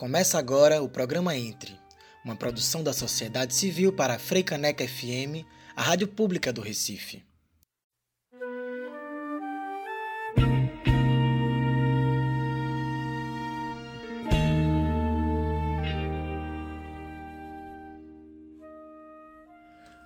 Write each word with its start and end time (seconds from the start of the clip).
Começa 0.00 0.38
agora 0.38 0.82
o 0.82 0.88
programa 0.88 1.36
Entre, 1.36 1.78
uma 2.24 2.34
produção 2.34 2.82
da 2.82 2.90
sociedade 2.90 3.52
civil 3.52 3.92
para 3.92 4.14
a 4.14 4.18
Freicaneca 4.18 4.82
FM, 4.88 5.44
a 5.76 5.82
rádio 5.82 6.08
pública 6.08 6.50
do 6.50 6.62
Recife. 6.62 7.22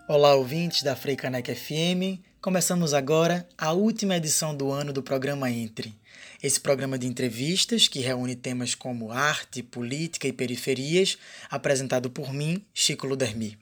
Olá, 0.08 0.34
ouvintes 0.34 0.82
da 0.82 0.96
Freicaneca 0.96 1.54
FM. 1.54 2.18
Começamos 2.45 2.92
agora 2.92 3.48
a 3.56 3.72
última 3.72 4.18
edição 4.18 4.54
do 4.54 4.70
ano 4.70 4.93
do 4.93 5.02
programa 5.02 5.50
Entre. 5.50 5.94
Esse 6.43 6.61
programa 6.61 6.98
de 6.98 7.06
entrevistas 7.06 7.88
que 7.88 8.00
reúne 8.00 8.36
temas 8.36 8.74
como 8.74 9.11
arte, 9.11 9.62
política 9.62 10.29
e 10.29 10.32
periferias, 10.32 11.16
apresentado 11.50 12.11
por 12.11 12.35
mim, 12.35 12.62
Chico 12.75 13.07
Ludermi. 13.07 13.57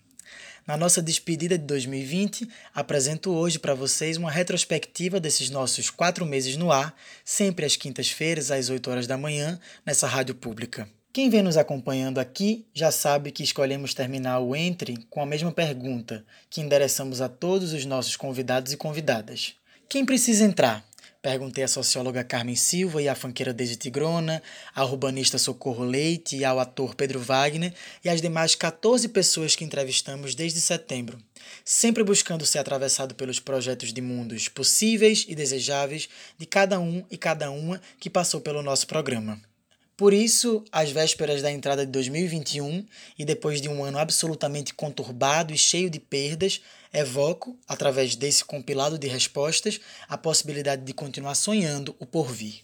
Na 0.66 0.76
nossa 0.76 1.00
despedida 1.00 1.56
de 1.56 1.64
2020, 1.64 2.48
apresento 2.74 3.30
hoje 3.30 3.56
para 3.56 3.72
vocês 3.72 4.16
uma 4.16 4.32
retrospectiva 4.32 5.20
desses 5.20 5.48
nossos 5.48 5.88
quatro 5.88 6.26
meses 6.26 6.56
no 6.56 6.72
ar, 6.72 6.92
sempre 7.24 7.64
às 7.64 7.76
quintas-feiras, 7.76 8.50
às 8.50 8.68
8 8.68 8.90
horas 8.90 9.06
da 9.06 9.16
manhã, 9.16 9.60
nessa 9.86 10.08
rádio 10.08 10.34
pública. 10.34 10.88
Quem 11.12 11.28
vem 11.28 11.42
nos 11.42 11.58
acompanhando 11.58 12.18
aqui 12.18 12.64
já 12.72 12.90
sabe 12.90 13.30
que 13.30 13.42
escolhemos 13.42 13.92
terminar 13.92 14.38
o 14.38 14.56
Entre 14.56 14.96
com 15.10 15.20
a 15.20 15.26
mesma 15.26 15.52
pergunta 15.52 16.24
que 16.48 16.62
endereçamos 16.62 17.20
a 17.20 17.28
todos 17.28 17.74
os 17.74 17.84
nossos 17.84 18.16
convidados 18.16 18.72
e 18.72 18.78
convidadas. 18.78 19.54
Quem 19.90 20.06
precisa 20.06 20.42
entrar? 20.42 20.82
Perguntei 21.20 21.62
à 21.62 21.68
socióloga 21.68 22.24
Carmen 22.24 22.56
Silva 22.56 23.02
e 23.02 23.10
à 23.10 23.14
fanqueira 23.14 23.52
Deise 23.52 23.76
Tigrona, 23.76 24.42
à 24.74 24.86
urbanista 24.86 25.36
Socorro 25.36 25.84
Leite 25.84 26.38
e 26.38 26.46
ao 26.46 26.58
ator 26.58 26.94
Pedro 26.94 27.20
Wagner 27.20 27.74
e 28.02 28.08
às 28.08 28.22
demais 28.22 28.54
14 28.54 29.06
pessoas 29.10 29.54
que 29.54 29.64
entrevistamos 29.64 30.34
desde 30.34 30.62
setembro, 30.62 31.18
sempre 31.62 32.02
buscando 32.02 32.46
ser 32.46 32.58
atravessado 32.58 33.14
pelos 33.14 33.38
projetos 33.38 33.92
de 33.92 34.00
mundos 34.00 34.48
possíveis 34.48 35.26
e 35.28 35.34
desejáveis 35.34 36.08
de 36.38 36.46
cada 36.46 36.80
um 36.80 37.04
e 37.10 37.18
cada 37.18 37.50
uma 37.50 37.78
que 38.00 38.08
passou 38.08 38.40
pelo 38.40 38.62
nosso 38.62 38.86
programa. 38.86 39.51
Por 39.96 40.14
isso, 40.14 40.64
às 40.72 40.90
vésperas 40.90 41.42
da 41.42 41.50
entrada 41.50 41.84
de 41.84 41.92
2021 41.92 42.86
e 43.18 43.24
depois 43.24 43.60
de 43.60 43.68
um 43.68 43.84
ano 43.84 43.98
absolutamente 43.98 44.72
conturbado 44.72 45.52
e 45.52 45.58
cheio 45.58 45.90
de 45.90 46.00
perdas, 46.00 46.62
evoco, 46.92 47.58
através 47.68 48.16
desse 48.16 48.44
compilado 48.44 48.98
de 48.98 49.06
respostas, 49.06 49.80
a 50.08 50.16
possibilidade 50.16 50.82
de 50.82 50.94
continuar 50.94 51.34
sonhando 51.34 51.94
o 51.98 52.06
porvir. 52.06 52.62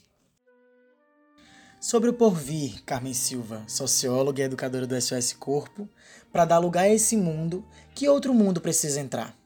Sobre 1.80 2.08
o 2.10 2.14
porvir, 2.14 2.82
Carmen 2.84 3.14
Silva, 3.14 3.62
socióloga 3.68 4.42
e 4.42 4.46
educadora 4.46 4.86
do 4.86 5.00
SOS 5.00 5.34
Corpo, 5.34 5.88
para 6.32 6.46
dar 6.46 6.58
lugar 6.58 6.84
a 6.84 6.88
esse 6.88 7.16
mundo, 7.16 7.64
que 7.94 8.08
outro 8.08 8.34
mundo 8.34 8.60
precisa 8.60 9.00
entrar? 9.00 9.36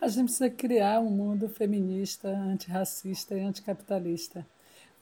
A 0.00 0.08
gente 0.08 0.24
precisa 0.24 0.48
criar 0.48 1.00
um 1.00 1.10
mundo 1.10 1.48
feminista, 1.48 2.28
antirracista 2.28 3.34
e 3.36 3.40
anticapitalista 3.40 4.46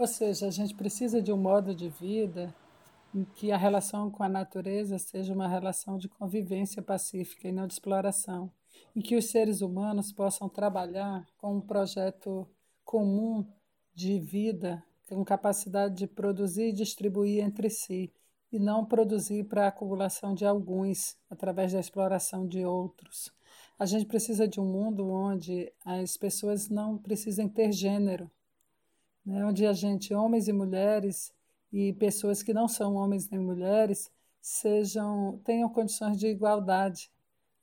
ou 0.00 0.06
seja, 0.06 0.46
a 0.46 0.50
gente 0.50 0.74
precisa 0.74 1.20
de 1.20 1.30
um 1.30 1.36
modo 1.36 1.74
de 1.74 1.90
vida 1.90 2.54
em 3.14 3.22
que 3.22 3.52
a 3.52 3.56
relação 3.58 4.10
com 4.10 4.22
a 4.22 4.30
natureza 4.30 4.98
seja 4.98 5.34
uma 5.34 5.46
relação 5.46 5.98
de 5.98 6.08
convivência 6.08 6.80
pacífica 6.80 7.46
e 7.46 7.52
não 7.52 7.66
de 7.66 7.74
exploração, 7.74 8.50
em 8.96 9.02
que 9.02 9.14
os 9.14 9.26
seres 9.26 9.60
humanos 9.60 10.10
possam 10.10 10.48
trabalhar 10.48 11.26
com 11.36 11.56
um 11.56 11.60
projeto 11.60 12.48
comum 12.82 13.46
de 13.94 14.18
vida, 14.18 14.82
com 15.06 15.22
capacidade 15.22 15.94
de 15.96 16.06
produzir 16.06 16.70
e 16.70 16.72
distribuir 16.72 17.44
entre 17.44 17.68
si, 17.68 18.10
e 18.50 18.58
não 18.58 18.86
produzir 18.86 19.44
para 19.44 19.66
a 19.66 19.68
acumulação 19.68 20.34
de 20.34 20.46
alguns 20.46 21.14
através 21.28 21.74
da 21.74 21.78
exploração 21.78 22.48
de 22.48 22.64
outros. 22.64 23.30
A 23.78 23.84
gente 23.84 24.06
precisa 24.06 24.48
de 24.48 24.58
um 24.58 24.64
mundo 24.64 25.10
onde 25.10 25.70
as 25.84 26.16
pessoas 26.16 26.70
não 26.70 26.96
precisem 26.96 27.46
ter 27.46 27.70
gênero, 27.70 28.30
né, 29.25 29.44
onde 29.44 29.66
a 29.66 29.72
gente, 29.72 30.14
homens 30.14 30.48
e 30.48 30.53
mulheres, 30.53 31.32
e 31.72 31.92
pessoas 31.94 32.42
que 32.42 32.53
não 32.53 32.66
são 32.66 32.94
homens 32.94 33.28
nem 33.28 33.41
mulheres, 33.41 34.10
sejam 34.41 35.41
tenham 35.44 35.69
condições 35.69 36.19
de 36.19 36.26
igualdade. 36.26 37.10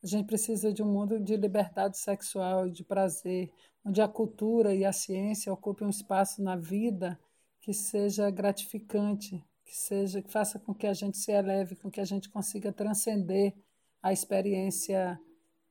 A 0.03 0.07
gente 0.07 0.27
precisa 0.27 0.71
de 0.71 0.81
um 0.81 0.91
mundo 0.91 1.19
de 1.19 1.35
liberdade 1.35 1.97
sexual 1.97 2.67
e 2.67 2.71
de 2.71 2.83
prazer, 2.83 3.51
onde 3.83 4.01
a 4.01 4.07
cultura 4.07 4.73
e 4.73 4.85
a 4.85 4.93
ciência 4.93 5.51
ocupem 5.51 5.87
um 5.87 5.89
espaço 5.89 6.41
na 6.41 6.55
vida 6.55 7.19
que 7.59 7.73
seja 7.73 8.29
gratificante, 8.29 9.43
que 9.65 9.75
seja 9.75 10.21
que 10.21 10.31
faça 10.31 10.57
com 10.59 10.73
que 10.73 10.87
a 10.87 10.93
gente 10.93 11.17
se 11.17 11.31
eleve, 11.31 11.75
com 11.75 11.91
que 11.91 11.99
a 11.99 12.05
gente 12.05 12.29
consiga 12.29 12.71
transcender 12.71 13.53
a 14.01 14.13
experiência 14.13 15.19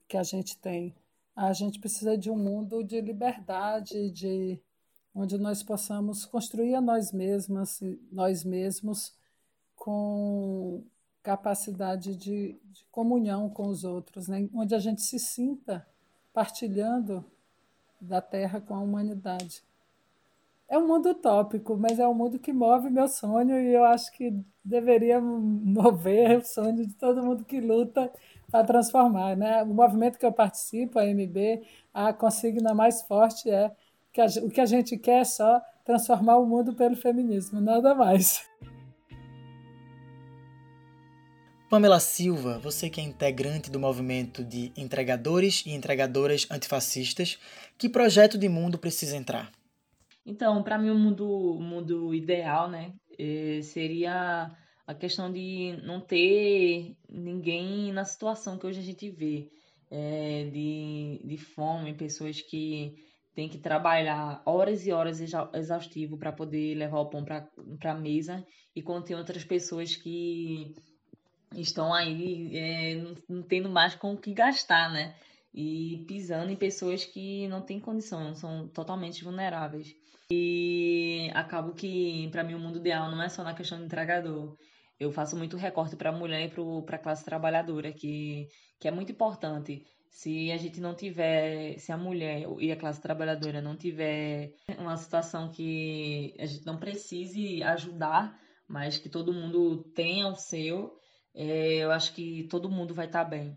que 0.06 0.16
a 0.16 0.22
gente 0.22 0.58
tem. 0.58 0.94
A 1.34 1.52
gente 1.52 1.78
precisa 1.78 2.16
de 2.16 2.30
um 2.30 2.36
mundo 2.36 2.82
de 2.82 3.00
liberdade, 3.00 4.10
de 4.10 4.60
onde 5.16 5.38
nós 5.38 5.62
possamos 5.62 6.26
construir 6.26 6.74
a 6.74 6.80
nós 6.80 7.10
mesmas, 7.10 7.80
nós 8.12 8.44
mesmos, 8.44 9.14
com 9.74 10.84
capacidade 11.22 12.14
de, 12.14 12.60
de 12.64 12.84
comunhão 12.92 13.48
com 13.48 13.66
os 13.66 13.82
outros, 13.82 14.28
né? 14.28 14.46
onde 14.54 14.74
a 14.74 14.78
gente 14.78 15.00
se 15.00 15.18
sinta 15.18 15.86
partilhando 16.34 17.24
da 17.98 18.20
Terra 18.20 18.60
com 18.60 18.74
a 18.74 18.80
humanidade. 18.80 19.64
É 20.68 20.76
um 20.76 20.86
mundo 20.86 21.10
utópico, 21.10 21.76
mas 21.78 21.98
é 21.98 22.06
um 22.06 22.14
mundo 22.14 22.38
que 22.38 22.52
move 22.52 22.90
meu 22.90 23.08
sonho 23.08 23.58
e 23.58 23.72
eu 23.72 23.84
acho 23.84 24.12
que 24.12 24.38
deveria 24.62 25.18
mover 25.18 26.38
o 26.38 26.44
sonho 26.44 26.86
de 26.86 26.92
todo 26.92 27.24
mundo 27.24 27.44
que 27.44 27.58
luta 27.58 28.12
para 28.50 28.66
transformar. 28.66 29.34
Né? 29.34 29.62
O 29.62 29.68
movimento 29.68 30.18
que 30.18 30.26
eu 30.26 30.32
participo, 30.32 30.98
a 30.98 31.06
MB, 31.06 31.62
a 31.94 32.12
consigna 32.12 32.74
mais 32.74 33.00
forte 33.02 33.48
é 33.48 33.74
que 34.16 34.20
a, 34.22 34.26
o 34.42 34.48
que 34.48 34.60
a 34.62 34.66
gente 34.66 34.96
quer 34.96 35.20
é 35.20 35.24
só 35.24 35.60
transformar 35.84 36.38
o 36.38 36.46
mundo 36.46 36.72
pelo 36.72 36.96
feminismo, 36.96 37.60
nada 37.60 37.94
mais. 37.94 38.48
Pamela 41.68 42.00
Silva, 42.00 42.58
você 42.58 42.88
que 42.88 42.98
é 42.98 43.04
integrante 43.04 43.70
do 43.70 43.78
movimento 43.78 44.42
de 44.42 44.72
entregadores 44.74 45.64
e 45.66 45.72
entregadoras 45.72 46.46
antifascistas, 46.50 47.38
que 47.76 47.90
projeto 47.90 48.38
de 48.38 48.48
mundo 48.48 48.78
precisa 48.78 49.16
entrar? 49.16 49.52
Então, 50.24 50.62
para 50.62 50.78
mim, 50.78 50.90
o 50.90 50.94
mundo, 50.94 51.58
mundo 51.60 52.14
ideal 52.14 52.70
né, 52.70 52.94
eh, 53.18 53.60
seria 53.62 54.50
a 54.86 54.94
questão 54.94 55.30
de 55.30 55.78
não 55.84 56.00
ter 56.00 56.96
ninguém 57.08 57.92
na 57.92 58.04
situação 58.04 58.56
que 58.56 58.66
hoje 58.66 58.80
a 58.80 58.84
gente 58.84 59.10
vê, 59.10 59.50
é, 59.90 60.48
de, 60.52 61.20
de 61.22 61.36
fome, 61.36 61.92
pessoas 61.94 62.40
que 62.40 62.94
tem 63.36 63.50
que 63.50 63.58
trabalhar 63.58 64.42
horas 64.46 64.86
e 64.86 64.92
horas 64.92 65.20
exaustivo 65.20 66.16
para 66.16 66.32
poder 66.32 66.74
levar 66.74 67.00
o 67.00 67.10
pão 67.10 67.22
para 67.22 67.92
a 67.92 67.94
mesa, 67.94 68.42
e 68.74 68.80
quando 68.80 69.04
tem 69.04 69.14
outras 69.14 69.44
pessoas 69.44 69.94
que 69.94 70.74
estão 71.54 71.92
aí 71.92 72.56
é, 72.56 72.94
não, 72.94 73.14
não 73.28 73.42
tendo 73.42 73.68
mais 73.68 73.94
com 73.94 74.14
o 74.14 74.16
que 74.16 74.32
gastar, 74.32 74.90
né? 74.90 75.14
E 75.52 76.02
pisando 76.08 76.50
em 76.50 76.56
pessoas 76.56 77.04
que 77.04 77.46
não 77.48 77.60
têm 77.60 77.78
condição, 77.78 78.34
são 78.34 78.68
totalmente 78.68 79.22
vulneráveis. 79.22 79.94
E 80.30 81.30
acabo 81.34 81.74
que, 81.74 82.28
para 82.32 82.42
mim, 82.42 82.54
o 82.54 82.58
mundo 82.58 82.78
ideal 82.78 83.10
não 83.10 83.22
é 83.22 83.28
só 83.28 83.44
na 83.44 83.54
questão 83.54 83.78
do 83.78 83.84
entregador. 83.84 84.56
Eu 84.98 85.12
faço 85.12 85.36
muito 85.36 85.58
recorte 85.58 85.94
para 85.94 86.08
a 86.08 86.12
mulher 86.12 86.46
e 86.46 86.82
para 86.82 86.96
a 86.96 86.98
classe 86.98 87.24
trabalhadora, 87.24 87.92
que, 87.92 88.48
que 88.80 88.88
é 88.88 88.90
muito 88.90 89.12
importante 89.12 89.84
se 90.08 90.50
a 90.50 90.56
gente 90.56 90.80
não 90.80 90.94
tiver, 90.94 91.78
se 91.78 91.92
a 91.92 91.96
mulher 91.96 92.46
e 92.58 92.72
a 92.72 92.76
classe 92.76 93.00
trabalhadora 93.00 93.60
não 93.60 93.76
tiver 93.76 94.52
uma 94.78 94.96
situação 94.96 95.50
que 95.50 96.34
a 96.38 96.46
gente 96.46 96.64
não 96.64 96.76
precise 96.78 97.62
ajudar, 97.62 98.38
mas 98.66 98.98
que 98.98 99.08
todo 99.08 99.32
mundo 99.32 99.84
tenha 99.94 100.28
o 100.28 100.34
seu, 100.34 100.98
é, 101.34 101.76
eu 101.76 101.90
acho 101.90 102.14
que 102.14 102.44
todo 102.44 102.70
mundo 102.70 102.94
vai 102.94 103.06
estar 103.06 103.24
tá 103.24 103.30
bem. 103.30 103.56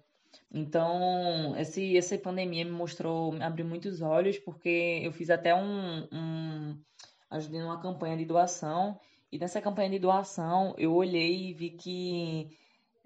Então, 0.52 1.56
esse, 1.58 1.98
essa 1.98 2.18
pandemia 2.18 2.66
me 2.66 2.72
mostrou, 2.72 3.32
me 3.32 3.44
abriu 3.44 3.66
muitos 3.66 4.02
olhos, 4.02 4.38
porque 4.40 5.02
eu 5.04 5.12
fiz 5.12 5.30
até 5.30 5.56
um, 5.56 6.08
um 6.12 6.80
ajudei 7.30 7.62
numa 7.62 7.82
campanha 7.82 8.18
de 8.18 8.26
doação, 8.26 9.00
e 9.32 9.38
nessa 9.38 9.62
campanha 9.62 9.92
de 9.92 10.00
doação 10.00 10.74
eu 10.78 10.94
olhei 10.94 11.50
e 11.50 11.54
vi 11.54 11.70
que 11.72 12.50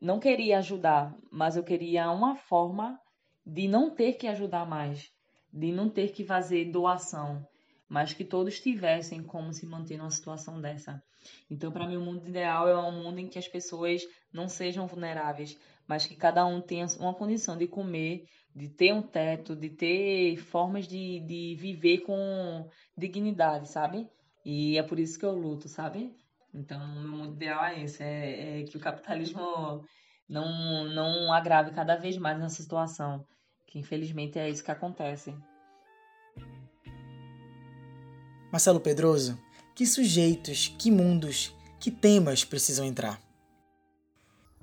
não 0.02 0.20
queria 0.20 0.60
ajudar, 0.60 1.16
mas 1.32 1.56
eu 1.56 1.64
queria 1.64 2.10
uma 2.12 2.36
forma 2.36 3.00
de 3.46 3.68
não 3.68 3.90
ter 3.90 4.14
que 4.14 4.28
ajudar 4.28 4.66
mais, 4.66 5.12
de 5.52 5.72
não 5.72 5.90
ter 5.90 6.12
que 6.12 6.24
fazer 6.24 6.72
doação, 6.72 7.46
mas 7.88 8.14
que 8.14 8.24
todos 8.24 8.60
tivessem 8.60 9.22
como 9.22 9.54
se 9.54 9.66
manter 9.66 9.98
numa 9.98 10.10
situação 10.10 10.60
dessa. 10.60 11.02
Então, 11.50 11.72
para 11.72 11.88
mim, 11.88 11.98
o 11.98 12.02
mundo 12.02 12.28
ideal 12.28 12.68
é 12.68 12.78
um 12.78 13.04
mundo 13.04 13.20
em 13.20 13.28
que 13.28 13.40
as 13.40 13.48
pessoas 13.48 14.02
não 14.32 14.50
sejam 14.50 14.88
vulneráveis, 14.88 15.58
mas 15.88 16.06
que 16.06 16.16
cada 16.16 16.46
um 16.46 16.62
tenha 16.62 16.86
uma 17.00 17.14
condição 17.14 17.58
de 17.58 17.68
comer, 17.68 18.26
de 18.56 18.70
ter 18.70 18.94
um 18.94 19.02
teto, 19.02 19.56
de 19.56 19.70
ter 19.70 20.38
formas 20.38 20.88
de, 20.88 21.20
de 21.22 21.56
viver 21.56 22.00
com 22.00 22.68
dignidade, 22.98 23.70
sabe? 23.70 24.08
E 24.46 24.78
é 24.78 24.84
por 24.84 25.00
isso 25.00 25.18
que 25.18 25.26
eu 25.26 25.32
luto, 25.32 25.68
sabe? 25.68 26.16
Então, 26.54 26.80
o 26.80 27.08
mundo 27.08 27.34
ideal 27.34 27.66
é 27.66 27.84
esse, 27.84 28.04
é, 28.04 28.62
é 28.62 28.64
que 28.64 28.78
o 28.78 28.80
capitalismo 28.80 29.84
não, 30.28 30.86
não 30.86 31.32
agrave 31.34 31.72
cada 31.72 31.96
vez 31.96 32.18
mais 32.18 32.40
nessa 32.40 32.62
situação, 32.62 33.26
que 33.68 33.80
infelizmente 33.80 34.40
é 34.40 34.50
isso 34.50 34.64
que 34.64 34.72
acontece. 34.72 35.36
Marcelo 38.52 38.80
Pedroso, 38.80 39.40
que 39.76 39.86
sujeitos, 39.86 40.76
que 40.78 40.92
mundos, 40.92 41.56
que 41.80 41.90
temas 41.90 42.46
precisam 42.46 42.86
entrar? 42.86 43.20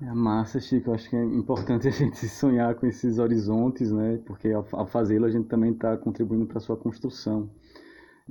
É 0.01 0.13
massa, 0.13 0.59
Chico. 0.59 0.89
Eu 0.89 0.95
acho 0.95 1.09
que 1.09 1.15
é 1.15 1.23
importante 1.23 1.87
a 1.89 1.91
gente 1.91 2.27
sonhar 2.27 2.73
com 2.75 2.87
esses 2.87 3.19
horizontes, 3.19 3.91
né? 3.91 4.19
Porque 4.25 4.49
ao, 4.49 4.65
ao 4.71 4.87
fazê-lo 4.87 5.25
a 5.25 5.29
gente 5.29 5.47
também 5.47 5.71
está 5.71 5.95
contribuindo 5.95 6.47
para 6.47 6.57
a 6.57 6.61
sua 6.61 6.75
construção. 6.75 7.49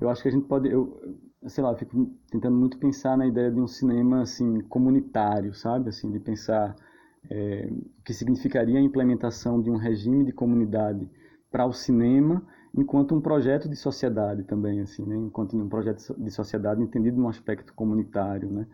Eu 0.00 0.08
acho 0.08 0.22
que 0.22 0.28
a 0.28 0.32
gente 0.32 0.46
pode, 0.46 0.68
eu, 0.68 0.98
sei 1.46 1.62
lá, 1.62 1.76
fico 1.76 2.10
tentando 2.30 2.56
muito 2.56 2.78
pensar 2.78 3.16
na 3.16 3.26
ideia 3.26 3.50
de 3.50 3.60
um 3.60 3.66
cinema 3.66 4.22
assim 4.22 4.60
comunitário, 4.62 5.54
sabe? 5.54 5.90
Assim, 5.90 6.10
de 6.10 6.18
pensar 6.18 6.74
é, 7.28 7.68
o 7.70 8.02
que 8.02 8.14
significaria 8.14 8.78
a 8.78 8.82
implementação 8.82 9.60
de 9.60 9.70
um 9.70 9.76
regime 9.76 10.24
de 10.24 10.32
comunidade 10.32 11.08
para 11.50 11.66
o 11.66 11.72
cinema 11.72 12.46
enquanto 12.74 13.14
um 13.14 13.20
projeto 13.20 13.68
de 13.68 13.76
sociedade 13.76 14.44
também, 14.44 14.80
assim, 14.80 15.04
né? 15.04 15.16
enquanto 15.16 15.56
um 15.56 15.68
projeto 15.68 16.14
de 16.16 16.30
sociedade 16.30 16.82
entendido 16.82 17.20
num 17.20 17.28
aspecto 17.28 17.74
comunitário, 17.74 18.50
né? 18.50 18.66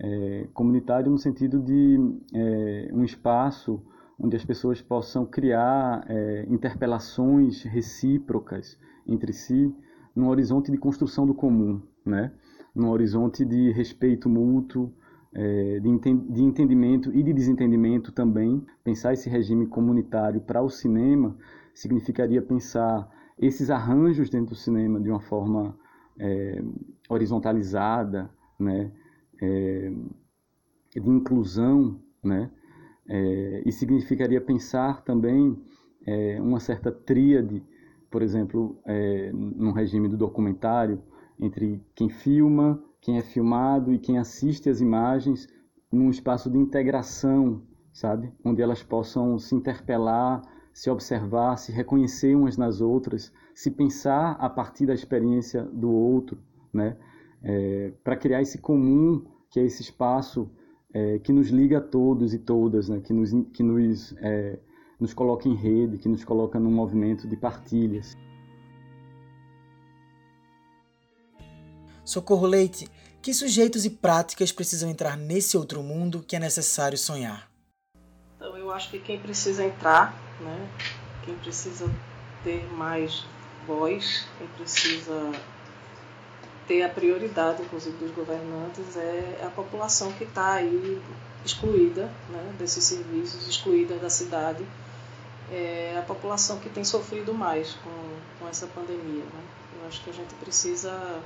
É, 0.00 0.46
comunitário 0.54 1.10
no 1.10 1.18
sentido 1.18 1.58
de 1.58 1.98
é, 2.32 2.88
um 2.92 3.02
espaço 3.02 3.82
onde 4.16 4.36
as 4.36 4.44
pessoas 4.44 4.80
possam 4.80 5.26
criar 5.26 6.04
é, 6.08 6.46
interpelações 6.48 7.62
recíprocas 7.64 8.78
entre 9.06 9.32
si, 9.32 9.74
num 10.14 10.28
horizonte 10.28 10.70
de 10.70 10.78
construção 10.78 11.26
do 11.26 11.34
comum, 11.34 11.82
né? 12.06 12.32
num 12.74 12.90
horizonte 12.90 13.44
de 13.44 13.72
respeito 13.72 14.28
mútuo, 14.28 14.92
é, 15.32 15.80
de, 15.80 15.98
de 15.98 16.42
entendimento 16.42 17.14
e 17.14 17.22
de 17.22 17.32
desentendimento 17.32 18.12
também. 18.12 18.64
Pensar 18.82 19.12
esse 19.12 19.28
regime 19.28 19.66
comunitário 19.66 20.40
para 20.40 20.62
o 20.62 20.68
cinema 20.68 21.36
significaria 21.74 22.42
pensar 22.42 23.08
esses 23.38 23.70
arranjos 23.70 24.28
dentro 24.28 24.54
do 24.54 24.56
cinema 24.56 25.00
de 25.00 25.08
uma 25.08 25.20
forma 25.20 25.78
é, 26.18 26.62
horizontalizada, 27.08 28.30
né, 28.58 28.90
é, 29.40 29.92
de 30.94 31.08
inclusão, 31.08 32.00
né, 32.22 32.50
é, 33.08 33.62
e 33.64 33.70
significaria 33.70 34.40
pensar 34.40 35.02
também 35.02 35.56
é, 36.04 36.40
uma 36.40 36.58
certa 36.58 36.90
tríade, 36.90 37.62
por 38.10 38.22
exemplo, 38.22 38.78
é, 38.84 39.30
num 39.32 39.72
regime 39.72 40.08
do 40.08 40.16
documentário, 40.16 41.00
entre 41.38 41.80
quem 41.94 42.08
filma, 42.08 42.82
quem 43.00 43.18
é 43.18 43.22
filmado 43.22 43.92
e 43.92 43.98
quem 43.98 44.18
assiste 44.18 44.68
as 44.68 44.80
imagens, 44.80 45.48
num 45.90 46.10
espaço 46.10 46.50
de 46.50 46.58
integração, 46.58 47.62
sabe, 47.92 48.32
onde 48.44 48.60
elas 48.62 48.82
possam 48.82 49.38
se 49.38 49.54
interpelar 49.54 50.42
se 50.78 50.88
observar, 50.88 51.56
se 51.56 51.72
reconhecer 51.72 52.36
umas 52.36 52.56
nas 52.56 52.80
outras, 52.80 53.32
se 53.52 53.68
pensar 53.68 54.36
a 54.38 54.48
partir 54.48 54.86
da 54.86 54.94
experiência 54.94 55.64
do 55.64 55.90
outro, 55.90 56.38
né? 56.72 56.96
É, 57.42 57.92
para 58.04 58.14
criar 58.14 58.42
esse 58.42 58.58
comum, 58.58 59.24
que 59.50 59.58
é 59.58 59.64
esse 59.64 59.82
espaço 59.82 60.48
é, 60.94 61.18
que 61.18 61.32
nos 61.32 61.48
liga 61.48 61.78
a 61.78 61.80
todos 61.80 62.32
e 62.32 62.38
todas, 62.38 62.88
né? 62.88 63.00
que 63.00 63.12
nos, 63.12 63.32
que 63.52 63.62
nos, 63.64 64.14
é, 64.18 64.60
nos 65.00 65.12
coloca 65.12 65.48
em 65.48 65.54
rede, 65.54 65.98
que 65.98 66.08
nos 66.08 66.24
coloca 66.24 66.60
num 66.60 66.70
movimento 66.70 67.26
de 67.26 67.36
partilhas. 67.36 68.16
Socorro 72.08 72.46
Leite, 72.46 72.88
que 73.20 73.34
sujeitos 73.34 73.84
e 73.84 73.90
práticas 73.90 74.50
precisam 74.50 74.88
entrar 74.88 75.14
nesse 75.14 75.58
outro 75.58 75.82
mundo 75.82 76.24
que 76.26 76.36
é 76.36 76.38
necessário 76.38 76.96
sonhar? 76.96 77.50
Então, 78.36 78.56
eu 78.56 78.70
acho 78.72 78.88
que 78.88 78.98
quem 78.98 79.18
precisa 79.18 79.62
entrar 79.62 80.18
né? 80.40 80.68
Quem 81.22 81.34
precisa 81.36 81.86
ter 82.42 82.64
mais 82.72 83.26
voz, 83.66 84.26
quem 84.38 84.46
precisa 84.48 85.32
ter 86.66 86.82
a 86.82 86.88
prioridade, 86.88 87.62
inclusive, 87.62 87.96
dos 87.98 88.10
governantes 88.12 88.96
é 88.96 89.44
a 89.44 89.50
população 89.50 90.10
que 90.12 90.24
está 90.24 90.54
aí 90.54 91.02
excluída 91.44 92.10
né, 92.30 92.54
desses 92.58 92.84
serviços, 92.84 93.46
excluída 93.46 93.96
da 93.96 94.08
cidade, 94.08 94.64
é 95.50 95.96
a 95.98 96.02
população 96.02 96.58
que 96.58 96.70
tem 96.70 96.84
sofrido 96.84 97.34
mais 97.34 97.74
com, 97.74 98.18
com 98.38 98.48
essa 98.48 98.66
pandemia. 98.66 99.24
Né? 99.24 99.42
Eu 99.80 99.88
acho 99.88 100.02
que 100.02 100.10
a 100.10 100.12
gente 100.12 100.34
precisa 100.34 101.22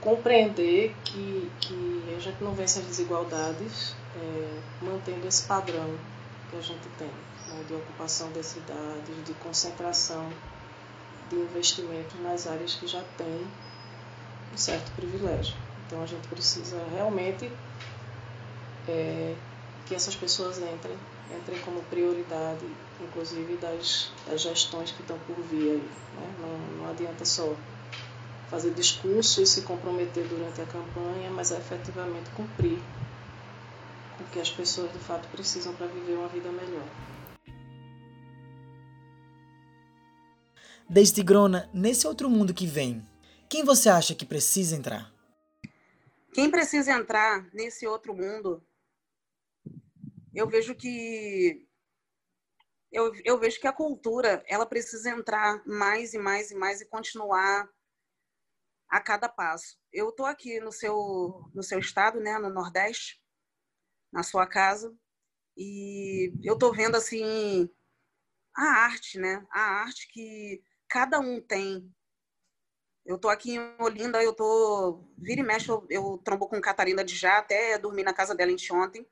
compreender 0.00 0.94
que, 1.04 1.50
que 1.60 2.14
a 2.16 2.20
gente 2.20 2.42
não 2.42 2.52
vence 2.52 2.78
as 2.78 2.86
desigualdades 2.86 3.94
é, 4.16 4.60
mantendo 4.82 5.26
esse 5.26 5.44
padrão 5.46 5.94
que 6.50 6.56
a 6.56 6.60
gente 6.60 6.88
tem 6.98 7.08
né, 7.08 7.64
de 7.66 7.74
ocupação 7.74 8.30
das 8.32 8.46
cidades, 8.46 9.24
de 9.24 9.34
concentração 9.34 10.28
de 11.28 11.36
investimento 11.36 12.16
nas 12.22 12.46
áreas 12.46 12.74
que 12.74 12.86
já 12.86 13.02
têm 13.16 13.46
um 14.52 14.56
certo 14.56 14.90
privilégio. 14.92 15.54
Então 15.86 16.02
a 16.02 16.06
gente 16.06 16.26
precisa 16.28 16.82
realmente 16.92 17.50
é, 18.88 19.34
que 19.86 19.94
essas 19.94 20.16
pessoas 20.16 20.58
entrem, 20.58 20.96
entrem 21.36 21.60
como 21.60 21.82
prioridade, 21.84 22.66
inclusive 23.00 23.56
das, 23.56 24.10
das 24.26 24.40
gestões 24.40 24.90
que 24.90 25.02
estão 25.02 25.18
por 25.20 25.36
vir 25.44 25.70
aí. 25.70 25.90
Né? 26.16 26.34
Não, 26.40 26.82
não 26.82 26.90
adianta 26.90 27.24
só 27.24 27.54
fazer 28.50 28.74
discurso 28.74 29.40
e 29.40 29.46
se 29.46 29.62
comprometer 29.62 30.26
durante 30.26 30.60
a 30.60 30.66
campanha, 30.66 31.30
mas 31.30 31.52
é 31.52 31.58
efetivamente 31.58 32.28
cumprir 32.30 32.78
o 34.20 34.24
que 34.32 34.40
as 34.40 34.50
pessoas 34.50 34.92
de 34.92 34.98
fato 34.98 35.28
precisam 35.28 35.72
para 35.76 35.86
viver 35.86 36.14
uma 36.14 36.28
vida 36.28 36.50
melhor. 36.50 36.84
Desde 40.88 41.22
Grona, 41.22 41.70
nesse 41.72 42.08
outro 42.08 42.28
mundo 42.28 42.52
que 42.52 42.66
vem, 42.66 43.06
quem 43.48 43.64
você 43.64 43.88
acha 43.88 44.16
que 44.16 44.26
precisa 44.26 44.74
entrar? 44.74 45.14
Quem 46.32 46.50
precisa 46.50 46.92
entrar 46.92 47.48
nesse 47.52 47.86
outro 47.86 48.12
mundo, 48.12 48.60
eu 50.34 50.48
vejo 50.48 50.74
que 50.74 51.64
eu, 52.90 53.12
eu 53.24 53.38
vejo 53.38 53.60
que 53.60 53.68
a 53.68 53.72
cultura 53.72 54.42
ela 54.48 54.66
precisa 54.66 55.10
entrar 55.10 55.62
mais 55.64 56.12
e 56.12 56.18
mais 56.18 56.50
e 56.50 56.56
mais 56.56 56.80
e 56.80 56.86
continuar 56.86 57.68
a 58.90 59.00
cada 59.00 59.28
passo. 59.28 59.78
Eu 59.92 60.10
estou 60.10 60.26
aqui 60.26 60.60
no 60.60 60.72
seu 60.72 61.50
no 61.54 61.62
seu 61.62 61.78
estado, 61.78 62.20
né, 62.20 62.38
no 62.38 62.50
Nordeste, 62.50 63.22
na 64.12 64.22
sua 64.22 64.46
casa, 64.46 64.94
e 65.56 66.32
eu 66.42 66.54
estou 66.54 66.74
vendo 66.74 66.96
assim 66.96 67.70
a 68.56 68.64
arte, 68.84 69.18
né? 69.18 69.46
A 69.50 69.60
arte 69.82 70.08
que 70.08 70.62
cada 70.88 71.20
um 71.20 71.40
tem. 71.40 71.92
Eu 73.04 73.18
tô 73.18 73.28
aqui 73.28 73.56
em 73.56 73.76
Olinda, 73.78 74.22
eu 74.22 74.34
tô. 74.34 75.04
Vira 75.18 75.40
e 75.40 75.44
mexe, 75.44 75.68
eu, 75.70 75.86
eu 75.90 76.18
trombo 76.18 76.48
com 76.48 76.60
Catarina 76.60 77.04
de 77.04 77.16
já, 77.16 77.38
até 77.38 77.78
dormi 77.78 78.02
na 78.02 78.12
casa 78.12 78.34
dela 78.34 78.52
ontem. 78.72 79.06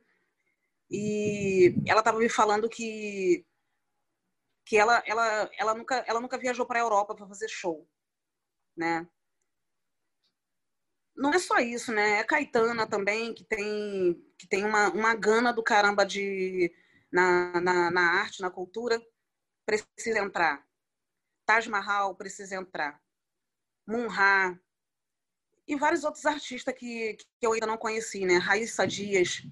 E 0.90 1.74
ela 1.86 2.02
tava 2.02 2.18
me 2.18 2.28
falando 2.28 2.68
que 2.68 3.44
que 4.64 4.76
ela, 4.76 5.02
ela, 5.06 5.50
ela, 5.58 5.74
nunca, 5.74 6.04
ela 6.06 6.20
nunca 6.20 6.36
viajou 6.36 6.66
para 6.66 6.78
a 6.78 6.82
Europa 6.82 7.14
para 7.14 7.26
fazer 7.26 7.48
show, 7.48 7.88
né? 8.76 9.08
Não 11.18 11.32
é 11.34 11.38
só 11.40 11.58
isso, 11.58 11.92
né? 11.92 12.20
É 12.20 12.24
Caetana 12.24 12.86
também, 12.86 13.34
que 13.34 13.44
tem, 13.44 14.14
que 14.38 14.46
tem 14.46 14.64
uma, 14.64 14.88
uma 14.90 15.16
gana 15.16 15.52
do 15.52 15.64
caramba 15.64 16.06
de, 16.06 16.72
na, 17.10 17.60
na, 17.60 17.90
na 17.90 18.00
arte, 18.20 18.40
na 18.40 18.48
cultura, 18.48 19.04
precisa 19.66 20.20
entrar. 20.20 20.64
Taj 21.44 21.68
Mahal 21.68 22.14
precisa 22.14 22.54
entrar. 22.54 23.02
Munha. 23.84 24.60
E 25.66 25.74
vários 25.74 26.04
outros 26.04 26.24
artistas 26.24 26.72
que, 26.74 27.14
que 27.16 27.46
eu 27.46 27.52
ainda 27.52 27.66
não 27.66 27.76
conheci, 27.76 28.24
né? 28.24 28.36
Raíssa 28.36 28.86
Dias, 28.86 29.42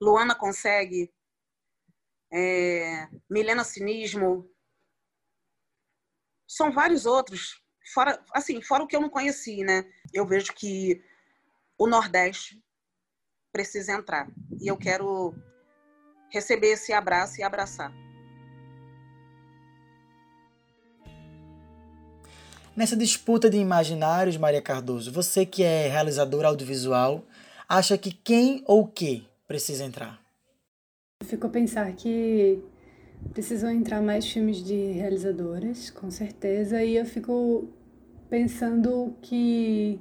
Luana 0.00 0.36
Consegue, 0.36 1.12
é, 2.32 3.08
Milena 3.28 3.64
Cinismo. 3.64 4.48
São 6.46 6.70
vários 6.70 7.06
outros. 7.06 7.60
Fora, 7.92 8.24
assim, 8.32 8.62
fora 8.62 8.84
o 8.84 8.86
que 8.86 8.94
eu 8.94 9.00
não 9.00 9.10
conheci, 9.10 9.64
né? 9.64 9.82
Eu 10.12 10.26
vejo 10.26 10.52
que 10.52 11.02
o 11.76 11.86
Nordeste 11.86 12.62
precisa 13.52 13.92
entrar. 13.92 14.28
E 14.60 14.68
eu 14.68 14.76
quero 14.76 15.34
receber 16.30 16.68
esse 16.68 16.92
abraço 16.92 17.40
e 17.40 17.42
abraçar. 17.42 17.92
Nessa 22.76 22.96
disputa 22.96 23.50
de 23.50 23.56
imaginários, 23.56 24.36
Maria 24.36 24.62
Cardoso, 24.62 25.10
você 25.10 25.44
que 25.44 25.64
é 25.64 25.88
realizadora 25.88 26.46
audiovisual, 26.46 27.24
acha 27.68 27.98
que 27.98 28.12
quem 28.12 28.62
ou 28.66 28.86
que 28.86 29.26
precisa 29.48 29.84
entrar? 29.84 30.20
Fico 31.24 31.48
a 31.48 31.50
pensar 31.50 31.92
que 31.94 32.62
precisam 33.32 33.70
entrar 33.70 34.00
mais 34.00 34.30
filmes 34.30 34.62
de 34.62 34.92
realizadoras, 34.92 35.90
com 35.90 36.08
certeza, 36.08 36.84
e 36.84 36.96
eu 36.96 37.04
fico 37.04 37.68
pensando 38.28 39.14
que 39.22 40.00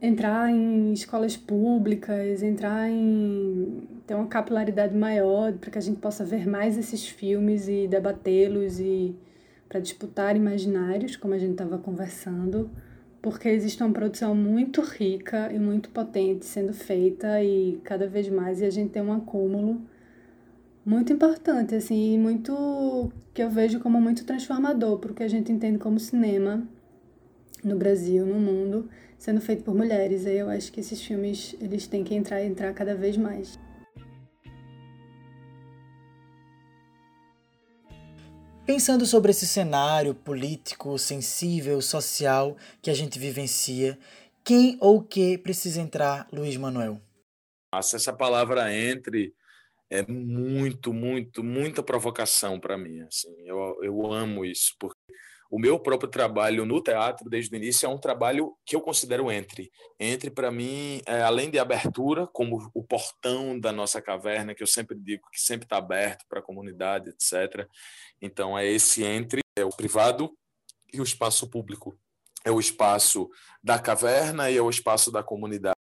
entrar 0.00 0.50
em 0.50 0.92
escolas 0.92 1.36
públicas, 1.36 2.42
entrar 2.42 2.88
em 2.88 3.82
ter 4.06 4.14
uma 4.14 4.26
capilaridade 4.26 4.96
maior 4.96 5.52
para 5.54 5.70
que 5.70 5.78
a 5.78 5.80
gente 5.80 6.00
possa 6.00 6.24
ver 6.24 6.48
mais 6.48 6.78
esses 6.78 7.06
filmes 7.06 7.68
e 7.68 7.86
debatê-los 7.86 8.80
e 8.80 9.14
para 9.68 9.78
disputar 9.78 10.36
imaginários, 10.36 11.16
como 11.16 11.34
a 11.34 11.38
gente 11.38 11.52
estava 11.52 11.78
conversando, 11.78 12.70
porque 13.22 13.48
existe 13.48 13.82
uma 13.82 13.92
produção 13.92 14.34
muito 14.34 14.80
rica 14.80 15.52
e 15.52 15.58
muito 15.58 15.90
potente 15.90 16.46
sendo 16.46 16.72
feita 16.72 17.42
e 17.42 17.78
cada 17.84 18.08
vez 18.08 18.28
mais 18.28 18.60
e 18.60 18.64
a 18.64 18.70
gente 18.70 18.90
tem 18.90 19.02
um 19.02 19.12
acúmulo 19.12 19.82
muito 20.84 21.12
importante 21.12 21.74
assim, 21.74 22.18
muito 22.18 23.12
que 23.34 23.42
eu 23.42 23.50
vejo 23.50 23.80
como 23.80 24.00
muito 24.00 24.24
transformador 24.24 24.98
para 24.98 25.12
o 25.12 25.14
que 25.14 25.22
a 25.22 25.28
gente 25.28 25.52
entende 25.52 25.78
como 25.78 25.98
cinema 26.00 26.66
no 27.62 27.76
Brasil, 27.76 28.26
no 28.26 28.38
mundo 28.38 28.88
sendo 29.20 29.40
feito 29.40 29.62
por 29.62 29.74
mulheres. 29.74 30.26
Aí 30.26 30.38
eu 30.38 30.48
acho 30.48 30.72
que 30.72 30.80
esses 30.80 31.00
filmes 31.00 31.54
eles 31.60 31.86
têm 31.86 32.02
que 32.02 32.14
entrar 32.14 32.42
e 32.42 32.46
entrar 32.46 32.72
cada 32.72 32.94
vez 32.96 33.16
mais. 33.16 33.58
Pensando 38.64 39.04
sobre 39.04 39.32
esse 39.32 39.46
cenário 39.46 40.14
político, 40.14 40.96
sensível, 40.96 41.82
social 41.82 42.56
que 42.80 42.88
a 42.88 42.94
gente 42.94 43.18
vivencia, 43.18 43.98
quem 44.44 44.78
ou 44.80 44.98
o 44.98 45.02
que 45.02 45.36
precisa 45.36 45.80
entrar, 45.80 46.26
Luiz 46.32 46.56
Manuel? 46.56 47.00
Essa 47.74 48.12
palavra 48.12 48.72
entre 48.74 49.34
é 49.90 50.06
muito, 50.06 50.92
muito, 50.92 51.42
muita 51.42 51.82
provocação 51.82 52.60
para 52.60 52.78
mim. 52.78 53.00
Assim, 53.00 53.34
eu, 53.44 53.78
eu 53.82 54.12
amo 54.12 54.44
isso, 54.44 54.74
porque 54.78 54.98
o 55.50 55.58
meu 55.58 55.80
próprio 55.80 56.08
trabalho 56.08 56.64
no 56.64 56.80
teatro, 56.80 57.28
desde 57.28 57.52
o 57.52 57.56
início, 57.56 57.84
é 57.84 57.88
um 57.88 57.98
trabalho 57.98 58.56
que 58.64 58.76
eu 58.76 58.80
considero 58.80 59.32
entre. 59.32 59.68
Entre, 59.98 60.30
para 60.30 60.48
mim, 60.52 61.02
é, 61.04 61.22
além 61.22 61.50
de 61.50 61.58
abertura, 61.58 62.24
como 62.28 62.70
o 62.72 62.84
portão 62.84 63.58
da 63.58 63.72
nossa 63.72 64.00
caverna, 64.00 64.54
que 64.54 64.62
eu 64.62 64.66
sempre 64.66 64.96
digo 64.96 65.28
que 65.32 65.40
sempre 65.40 65.66
está 65.66 65.78
aberto 65.78 66.24
para 66.28 66.38
a 66.38 66.42
comunidade, 66.42 67.10
etc. 67.10 67.68
Então, 68.22 68.56
é 68.56 68.64
esse 68.64 69.02
entre 69.02 69.40
é 69.56 69.64
o 69.64 69.70
privado 69.70 70.32
e 70.92 71.00
o 71.00 71.04
espaço 71.04 71.50
público. 71.50 71.98
É 72.44 72.50
o 72.52 72.60
espaço 72.60 73.28
da 73.62 73.78
caverna 73.78 74.50
e 74.50 74.56
é 74.56 74.62
o 74.62 74.70
espaço 74.70 75.10
da 75.10 75.22
comunidade. 75.22 75.74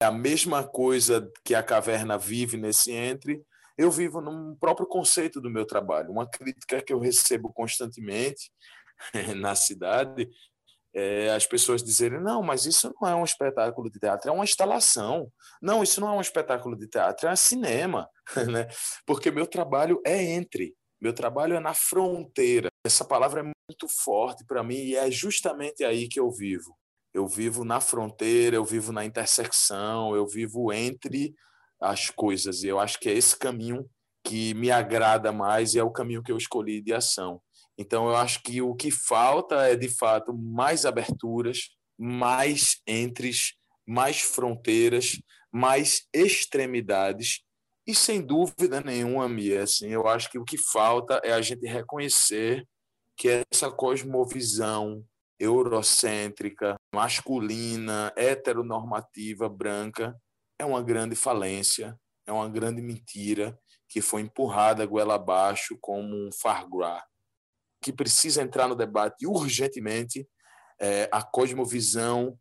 É 0.00 0.04
a 0.04 0.12
mesma 0.12 0.66
coisa 0.66 1.30
que 1.44 1.54
a 1.54 1.62
caverna 1.62 2.18
vive 2.18 2.56
nesse 2.56 2.92
entre, 2.92 3.42
eu 3.78 3.90
vivo 3.90 4.20
num 4.20 4.54
próprio 4.56 4.86
conceito 4.86 5.40
do 5.40 5.50
meu 5.50 5.66
trabalho. 5.66 6.10
Uma 6.10 6.28
crítica 6.28 6.82
que 6.82 6.92
eu 6.92 6.98
recebo 6.98 7.52
constantemente 7.52 8.50
na 9.36 9.54
cidade, 9.54 10.28
é, 10.94 11.30
as 11.30 11.46
pessoas 11.46 11.82
dizerem: 11.82 12.20
não, 12.20 12.42
mas 12.42 12.64
isso 12.64 12.92
não 13.00 13.08
é 13.08 13.14
um 13.14 13.24
espetáculo 13.24 13.90
de 13.90 13.98
teatro, 13.98 14.30
é 14.30 14.32
uma 14.32 14.44
instalação. 14.44 15.30
Não, 15.60 15.82
isso 15.82 16.00
não 16.00 16.08
é 16.08 16.12
um 16.12 16.20
espetáculo 16.20 16.76
de 16.76 16.88
teatro, 16.88 17.28
é 17.28 17.36
cinema. 17.36 18.08
Né? 18.50 18.66
Porque 19.06 19.30
meu 19.30 19.46
trabalho 19.46 20.00
é 20.04 20.20
entre, 20.20 20.74
meu 21.00 21.12
trabalho 21.12 21.54
é 21.54 21.60
na 21.60 21.74
fronteira. 21.74 22.68
Essa 22.84 23.04
palavra 23.04 23.40
é 23.40 23.44
muito 23.44 23.88
forte 23.88 24.44
para 24.44 24.64
mim 24.64 24.76
e 24.76 24.96
é 24.96 25.10
justamente 25.10 25.84
aí 25.84 26.08
que 26.08 26.18
eu 26.18 26.30
vivo. 26.30 26.76
Eu 27.16 27.26
vivo 27.26 27.64
na 27.64 27.80
fronteira, 27.80 28.56
eu 28.56 28.64
vivo 28.64 28.92
na 28.92 29.02
intersecção, 29.02 30.14
eu 30.14 30.26
vivo 30.26 30.70
entre 30.70 31.34
as 31.80 32.10
coisas. 32.10 32.62
E 32.62 32.68
eu 32.68 32.78
acho 32.78 33.00
que 33.00 33.08
é 33.08 33.14
esse 33.14 33.34
caminho 33.38 33.88
que 34.22 34.52
me 34.52 34.70
agrada 34.70 35.32
mais 35.32 35.74
e 35.74 35.78
é 35.78 35.82
o 35.82 35.90
caminho 35.90 36.22
que 36.22 36.30
eu 36.30 36.36
escolhi 36.36 36.82
de 36.82 36.92
ação. 36.92 37.40
Então, 37.78 38.06
eu 38.06 38.16
acho 38.16 38.42
que 38.42 38.60
o 38.60 38.74
que 38.74 38.90
falta 38.90 39.66
é, 39.66 39.74
de 39.74 39.88
fato, 39.88 40.36
mais 40.36 40.84
aberturas, 40.84 41.70
mais 41.98 42.82
entres, 42.86 43.54
mais 43.86 44.20
fronteiras, 44.20 45.18
mais 45.50 46.06
extremidades. 46.12 47.40
E, 47.86 47.94
sem 47.94 48.20
dúvida 48.20 48.82
nenhuma, 48.82 49.26
Mia, 49.26 49.62
assim, 49.62 49.88
eu 49.88 50.06
acho 50.06 50.30
que 50.30 50.38
o 50.38 50.44
que 50.44 50.58
falta 50.58 51.18
é 51.24 51.32
a 51.32 51.40
gente 51.40 51.66
reconhecer 51.66 52.66
que 53.16 53.42
essa 53.50 53.70
cosmovisão 53.70 55.02
eurocêntrica, 55.38 56.75
masculina, 56.94 58.12
heteronormativa, 58.16 59.48
branca, 59.48 60.16
é 60.58 60.64
uma 60.64 60.82
grande 60.82 61.14
falência, 61.14 61.98
é 62.26 62.32
uma 62.32 62.48
grande 62.48 62.80
mentira 62.80 63.58
que 63.88 64.00
foi 64.00 64.22
empurrada 64.22 64.86
goela 64.86 65.14
abaixo 65.14 65.76
como 65.80 66.14
um 66.14 66.30
fargras 66.32 67.02
que 67.86 67.92
precisa 67.92 68.42
entrar 68.42 68.66
no 68.66 68.74
debate 68.74 69.26
urgentemente 69.28 70.26
é, 70.80 71.08
a 71.12 71.22
cosmovisão 71.22 72.36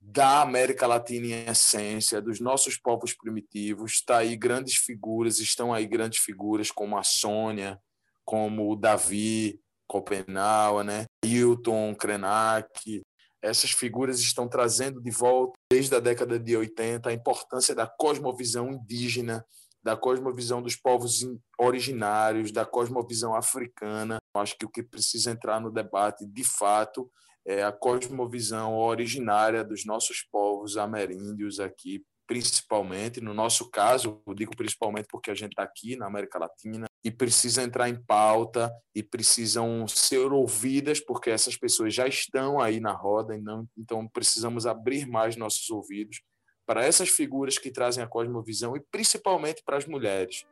da 0.00 0.40
América 0.40 0.86
Latina 0.86 1.26
em 1.26 1.46
essência, 1.46 2.22
dos 2.22 2.40
nossos 2.40 2.78
povos 2.78 3.12
primitivos. 3.14 3.92
Está 3.92 4.18
aí 4.18 4.36
grandes 4.36 4.76
figuras, 4.76 5.40
estão 5.40 5.74
aí 5.74 5.86
grandes 5.86 6.20
figuras 6.20 6.70
como 6.70 6.96
a 6.96 7.02
Sônia, 7.02 7.78
como 8.24 8.72
o 8.72 8.76
Davi 8.76 9.60
Copenau, 9.86 10.82
né? 10.82 11.04
Hilton 11.22 11.94
Krenak. 11.94 13.02
Essas 13.42 13.70
figuras 13.70 14.18
estão 14.18 14.48
trazendo 14.48 15.00
de 15.00 15.10
volta, 15.10 15.52
desde 15.70 15.94
a 15.94 16.00
década 16.00 16.38
de 16.38 16.56
80, 16.56 17.08
a 17.08 17.12
importância 17.12 17.74
da 17.74 17.86
cosmovisão 17.86 18.72
indígena, 18.72 19.44
da 19.82 19.96
cosmovisão 19.96 20.60
dos 20.60 20.74
povos 20.74 21.24
originários, 21.58 22.50
da 22.50 22.66
cosmovisão 22.66 23.34
africana. 23.34 24.18
Acho 24.34 24.56
que 24.58 24.66
o 24.66 24.70
que 24.70 24.82
precisa 24.82 25.30
entrar 25.30 25.60
no 25.60 25.70
debate, 25.70 26.26
de 26.26 26.44
fato, 26.44 27.10
é 27.46 27.62
a 27.62 27.72
cosmovisão 27.72 28.76
originária 28.76 29.64
dos 29.64 29.86
nossos 29.86 30.22
povos 30.30 30.76
ameríndios 30.76 31.60
aqui, 31.60 32.04
principalmente. 32.28 33.22
No 33.22 33.32
nosso 33.32 33.70
caso, 33.70 34.22
eu 34.26 34.34
digo 34.34 34.54
principalmente 34.54 35.08
porque 35.10 35.30
a 35.30 35.34
gente 35.34 35.52
está 35.52 35.62
aqui 35.62 35.96
na 35.96 36.06
América 36.06 36.38
Latina 36.38 36.86
e 37.02 37.10
precisa 37.10 37.62
entrar 37.62 37.88
em 37.88 38.00
pauta 38.00 38.70
e 38.94 39.02
precisam 39.02 39.88
ser 39.88 40.30
ouvidas, 40.30 41.00
porque 41.00 41.30
essas 41.30 41.56
pessoas 41.56 41.94
já 41.94 42.06
estão 42.06 42.60
aí 42.60 42.78
na 42.78 42.92
roda, 42.92 43.34
e 43.34 43.40
não, 43.40 43.66
então 43.76 44.06
precisamos 44.06 44.66
abrir 44.66 45.06
mais 45.06 45.36
nossos 45.36 45.70
ouvidos 45.70 46.20
para 46.66 46.84
essas 46.84 47.08
figuras 47.08 47.56
que 47.56 47.70
trazem 47.70 48.04
a 48.04 48.06
cosmovisão 48.06 48.76
e 48.76 48.80
principalmente 48.90 49.62
para 49.64 49.78
as 49.78 49.86
mulheres, 49.86 50.44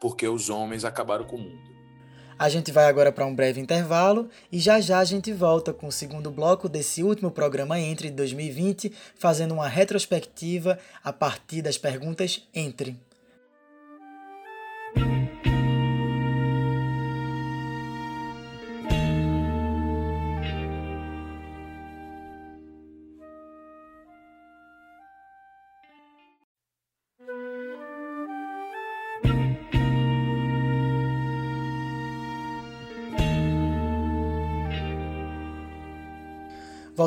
porque 0.00 0.26
os 0.26 0.50
homens 0.50 0.84
acabaram 0.84 1.24
com 1.24 1.36
o 1.36 1.40
mundo. 1.40 1.81
A 2.38 2.48
gente 2.48 2.72
vai 2.72 2.86
agora 2.86 3.12
para 3.12 3.26
um 3.26 3.34
breve 3.34 3.60
intervalo 3.60 4.28
e 4.50 4.58
já 4.58 4.80
já 4.80 4.98
a 4.98 5.04
gente 5.04 5.32
volta 5.32 5.72
com 5.72 5.86
o 5.86 5.92
segundo 5.92 6.30
bloco 6.30 6.68
desse 6.68 7.02
último 7.02 7.30
programa 7.30 7.78
Entre 7.78 8.10
2020, 8.10 8.92
fazendo 9.16 9.54
uma 9.54 9.68
retrospectiva 9.68 10.78
a 11.04 11.12
partir 11.12 11.62
das 11.62 11.78
perguntas 11.78 12.42
Entre. 12.54 12.96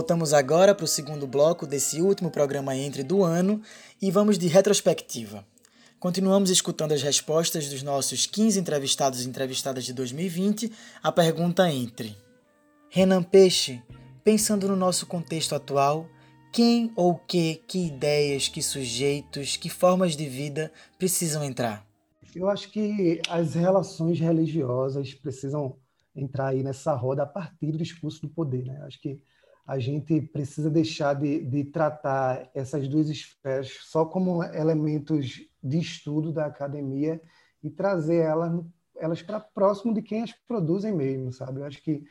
Voltamos 0.05 0.33
agora 0.33 0.75
para 0.75 0.85
o 0.85 0.87
segundo 0.87 1.25
bloco 1.25 1.65
desse 1.65 1.99
último 1.99 2.29
programa 2.29 2.75
Entre 2.75 3.01
do 3.01 3.23
ano 3.23 3.59
e 3.99 4.11
vamos 4.11 4.37
de 4.37 4.45
retrospectiva. 4.45 5.43
Continuamos 5.99 6.51
escutando 6.51 6.91
as 6.91 7.01
respostas 7.01 7.67
dos 7.69 7.81
nossos 7.81 8.27
15 8.27 8.59
entrevistados 8.59 9.25
e 9.25 9.27
entrevistadas 9.27 9.83
de 9.83 9.93
2020 9.93 10.71
à 11.01 11.11
pergunta 11.11 11.67
Entre. 11.71 12.15
Renan 12.87 13.23
Peixe, 13.23 13.81
pensando 14.23 14.67
no 14.67 14.75
nosso 14.75 15.07
contexto 15.07 15.55
atual, 15.55 16.07
quem 16.53 16.91
ou 16.95 17.15
que, 17.15 17.63
que 17.67 17.87
ideias, 17.87 18.47
que 18.47 18.61
sujeitos, 18.61 19.57
que 19.57 19.69
formas 19.69 20.15
de 20.15 20.29
vida 20.29 20.71
precisam 20.99 21.43
entrar? 21.43 21.83
Eu 22.35 22.47
acho 22.47 22.69
que 22.69 23.23
as 23.27 23.55
relações 23.55 24.19
religiosas 24.19 25.15
precisam 25.15 25.75
entrar 26.15 26.49
aí 26.49 26.61
nessa 26.61 26.93
roda 26.93 27.23
a 27.23 27.25
partir 27.25 27.71
do 27.71 27.79
discurso 27.79 28.21
do 28.21 28.29
poder. 28.29 28.65
Né? 28.65 28.79
Acho 28.85 29.01
que 29.01 29.19
a 29.65 29.79
gente 29.79 30.21
precisa 30.21 30.69
deixar 30.69 31.15
de, 31.15 31.43
de 31.43 31.63
tratar 31.63 32.49
essas 32.53 32.87
duas 32.87 33.09
esferas 33.09 33.69
só 33.81 34.05
como 34.05 34.43
elementos 34.43 35.41
de 35.63 35.79
estudo 35.79 36.31
da 36.31 36.45
academia 36.45 37.19
e 37.63 37.69
trazer 37.69 38.17
elas, 38.17 38.63
elas 38.95 39.21
para 39.23 39.39
próximo 39.39 39.93
de 39.93 40.03
quem 40.03 40.21
as 40.21 40.31
produzem 40.31 40.93
mesmo, 40.93 41.33
sabe? 41.33 41.59
Eu 41.59 41.65
acho 41.65 41.81
que 41.81 42.03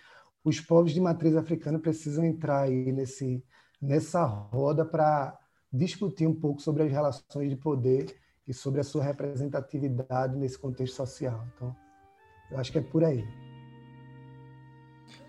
os 0.44 0.60
povos 0.60 0.92
de 0.92 1.00
matriz 1.00 1.36
africana 1.36 1.78
precisam 1.78 2.24
entrar 2.24 2.62
aí 2.62 2.90
nesse, 2.90 3.42
nessa 3.80 4.24
roda 4.24 4.84
para 4.84 5.38
discutir 5.72 6.26
um 6.26 6.34
pouco 6.34 6.60
sobre 6.60 6.82
as 6.82 6.90
relações 6.90 7.48
de 7.48 7.56
poder 7.56 8.16
e 8.46 8.52
sobre 8.52 8.80
a 8.80 8.84
sua 8.84 9.04
representatividade 9.04 10.36
nesse 10.36 10.58
contexto 10.58 10.96
social. 10.96 11.46
Então, 11.54 11.74
eu 12.50 12.58
acho 12.58 12.72
que 12.72 12.78
é 12.78 12.82
por 12.82 13.04
aí. 13.04 13.24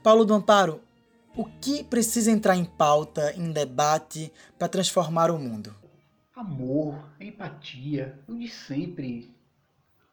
Paulo 0.03 0.25
do 0.25 0.33
Amparo, 0.33 0.81
O 1.37 1.43
que 1.43 1.83
precisa 1.83 2.31
entrar 2.31 2.55
em 2.55 2.63
pauta, 2.63 3.33
em 3.35 3.51
debate, 3.51 4.31
para 4.57 4.69
transformar 4.69 5.29
o 5.29 5.37
mundo? 5.37 5.75
Amor, 6.33 7.11
empatia, 7.19 8.17
o 8.25 8.35
de 8.35 8.47
sempre. 8.47 9.35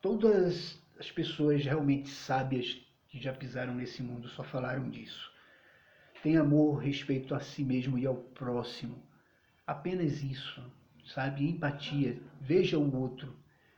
Todas 0.00 0.82
as 0.98 1.12
pessoas 1.12 1.64
realmente 1.64 2.08
sábias 2.08 2.76
que 3.08 3.22
já 3.22 3.32
pisaram 3.32 3.72
nesse 3.72 4.02
mundo 4.02 4.28
só 4.30 4.42
falaram 4.42 4.90
disso. 4.90 5.30
Tem 6.24 6.36
amor, 6.36 6.78
respeito 6.78 7.36
a 7.36 7.40
si 7.40 7.62
mesmo 7.62 7.96
e 7.96 8.04
ao 8.04 8.16
próximo. 8.16 9.00
Apenas 9.64 10.24
isso, 10.24 10.60
sabe? 11.04 11.48
Empatia. 11.48 12.20
Veja 12.40 12.76
o 12.76 12.96
outro. 12.96 13.32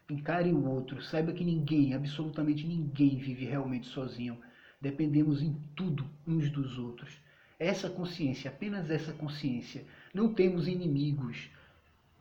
Encare 0.08 0.50
o 0.50 0.66
outro. 0.66 1.02
Saiba 1.02 1.34
que 1.34 1.44
ninguém, 1.44 1.92
absolutamente 1.92 2.66
ninguém, 2.66 3.18
vive 3.18 3.44
realmente 3.44 3.86
sozinho. 3.88 4.40
Dependemos 4.80 5.42
em 5.42 5.52
tudo 5.76 6.08
uns 6.26 6.50
dos 6.50 6.78
outros. 6.78 7.23
Essa 7.58 7.88
consciência, 7.88 8.50
apenas 8.50 8.90
essa 8.90 9.12
consciência. 9.12 9.84
Não 10.12 10.32
temos 10.34 10.66
inimigos. 10.66 11.48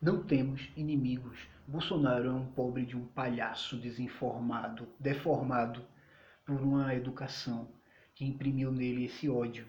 Não 0.02 0.24
temos 0.24 0.70
inimigos. 0.78 1.40
Bolsonaro 1.68 2.28
é 2.28 2.32
um 2.32 2.46
pobre 2.46 2.86
de 2.86 2.96
um 2.96 3.06
palhaço 3.06 3.78
desinformado, 3.78 4.88
deformado 5.00 5.82
por 6.46 6.62
uma 6.62 6.94
educação 6.94 7.68
que 8.13 8.25
imprimiu 8.25 8.72
nele 8.72 9.06
esse 9.06 9.30
ódio. 9.30 9.66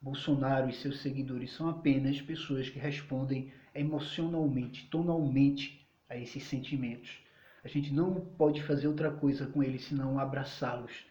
Bolsonaro 0.00 0.68
e 0.68 0.72
seus 0.72 1.00
seguidores 1.00 1.52
são 1.52 1.68
apenas 1.68 2.20
pessoas 2.20 2.68
que 2.68 2.78
respondem 2.78 3.52
emocionalmente, 3.72 4.88
tonalmente 4.88 5.86
a 6.10 6.16
esses 6.16 6.42
sentimentos. 6.42 7.18
A 7.64 7.68
gente 7.68 7.92
não 7.94 8.20
pode 8.20 8.62
fazer 8.64 8.88
outra 8.88 9.10
coisa 9.12 9.46
com 9.46 9.62
eles 9.62 9.84
senão 9.84 10.18
abraçá-los. 10.18 11.06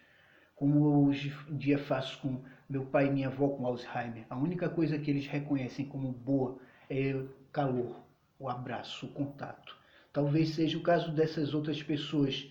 Como 0.55 1.07
hoje 1.07 1.33
em 1.49 1.57
dia 1.57 1.79
faço 1.79 2.19
com 2.19 2.43
meu 2.71 2.85
pai 2.85 3.07
e 3.07 3.11
minha 3.11 3.27
avó 3.27 3.49
com 3.49 3.65
Alzheimer. 3.65 4.25
A 4.29 4.37
única 4.37 4.69
coisa 4.69 4.97
que 4.97 5.11
eles 5.11 5.27
reconhecem 5.27 5.85
como 5.85 6.09
boa 6.09 6.57
é 6.89 7.13
o 7.13 7.29
calor, 7.51 8.01
o 8.39 8.47
abraço, 8.47 9.07
o 9.07 9.09
contato. 9.09 9.75
Talvez 10.13 10.55
seja 10.55 10.77
o 10.77 10.81
caso 10.81 11.11
dessas 11.11 11.53
outras 11.53 11.83
pessoas 11.83 12.49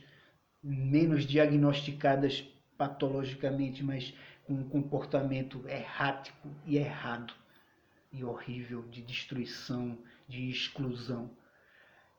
menos 0.63 1.25
diagnosticadas 1.25 2.47
patologicamente, 2.77 3.83
mas 3.83 4.13
com 4.45 4.53
um 4.53 4.69
comportamento 4.69 5.67
errático 5.67 6.49
e 6.67 6.77
errado 6.77 7.33
e 8.13 8.23
horrível 8.23 8.83
de 8.91 9.01
destruição, 9.01 9.97
de 10.29 10.51
exclusão. 10.51 11.31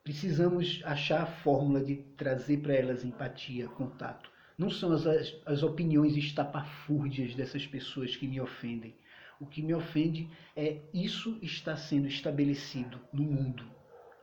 Precisamos 0.04 0.82
achar 0.86 1.22
a 1.22 1.28
fórmula 1.28 1.84
de 1.84 1.98
trazer 2.18 2.62
para 2.62 2.74
elas 2.74 3.06
empatia, 3.06 3.68
contato. 3.68 4.31
Não 4.62 4.70
são 4.70 4.92
as, 4.92 5.08
as 5.44 5.64
opiniões 5.64 6.16
estapafúrdias 6.16 7.34
dessas 7.34 7.66
pessoas 7.66 8.16
que 8.16 8.28
me 8.28 8.40
ofendem. 8.40 8.94
O 9.40 9.46
que 9.48 9.60
me 9.60 9.74
ofende 9.74 10.30
é 10.56 10.82
isso 10.94 11.40
está 11.42 11.76
sendo 11.76 12.06
estabelecido 12.06 13.00
no 13.12 13.24
mundo. 13.24 13.66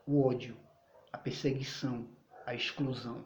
O 0.07 0.25
ódio, 0.25 0.57
a 1.12 1.18
perseguição, 1.18 2.07
a 2.47 2.54
exclusão. 2.54 3.25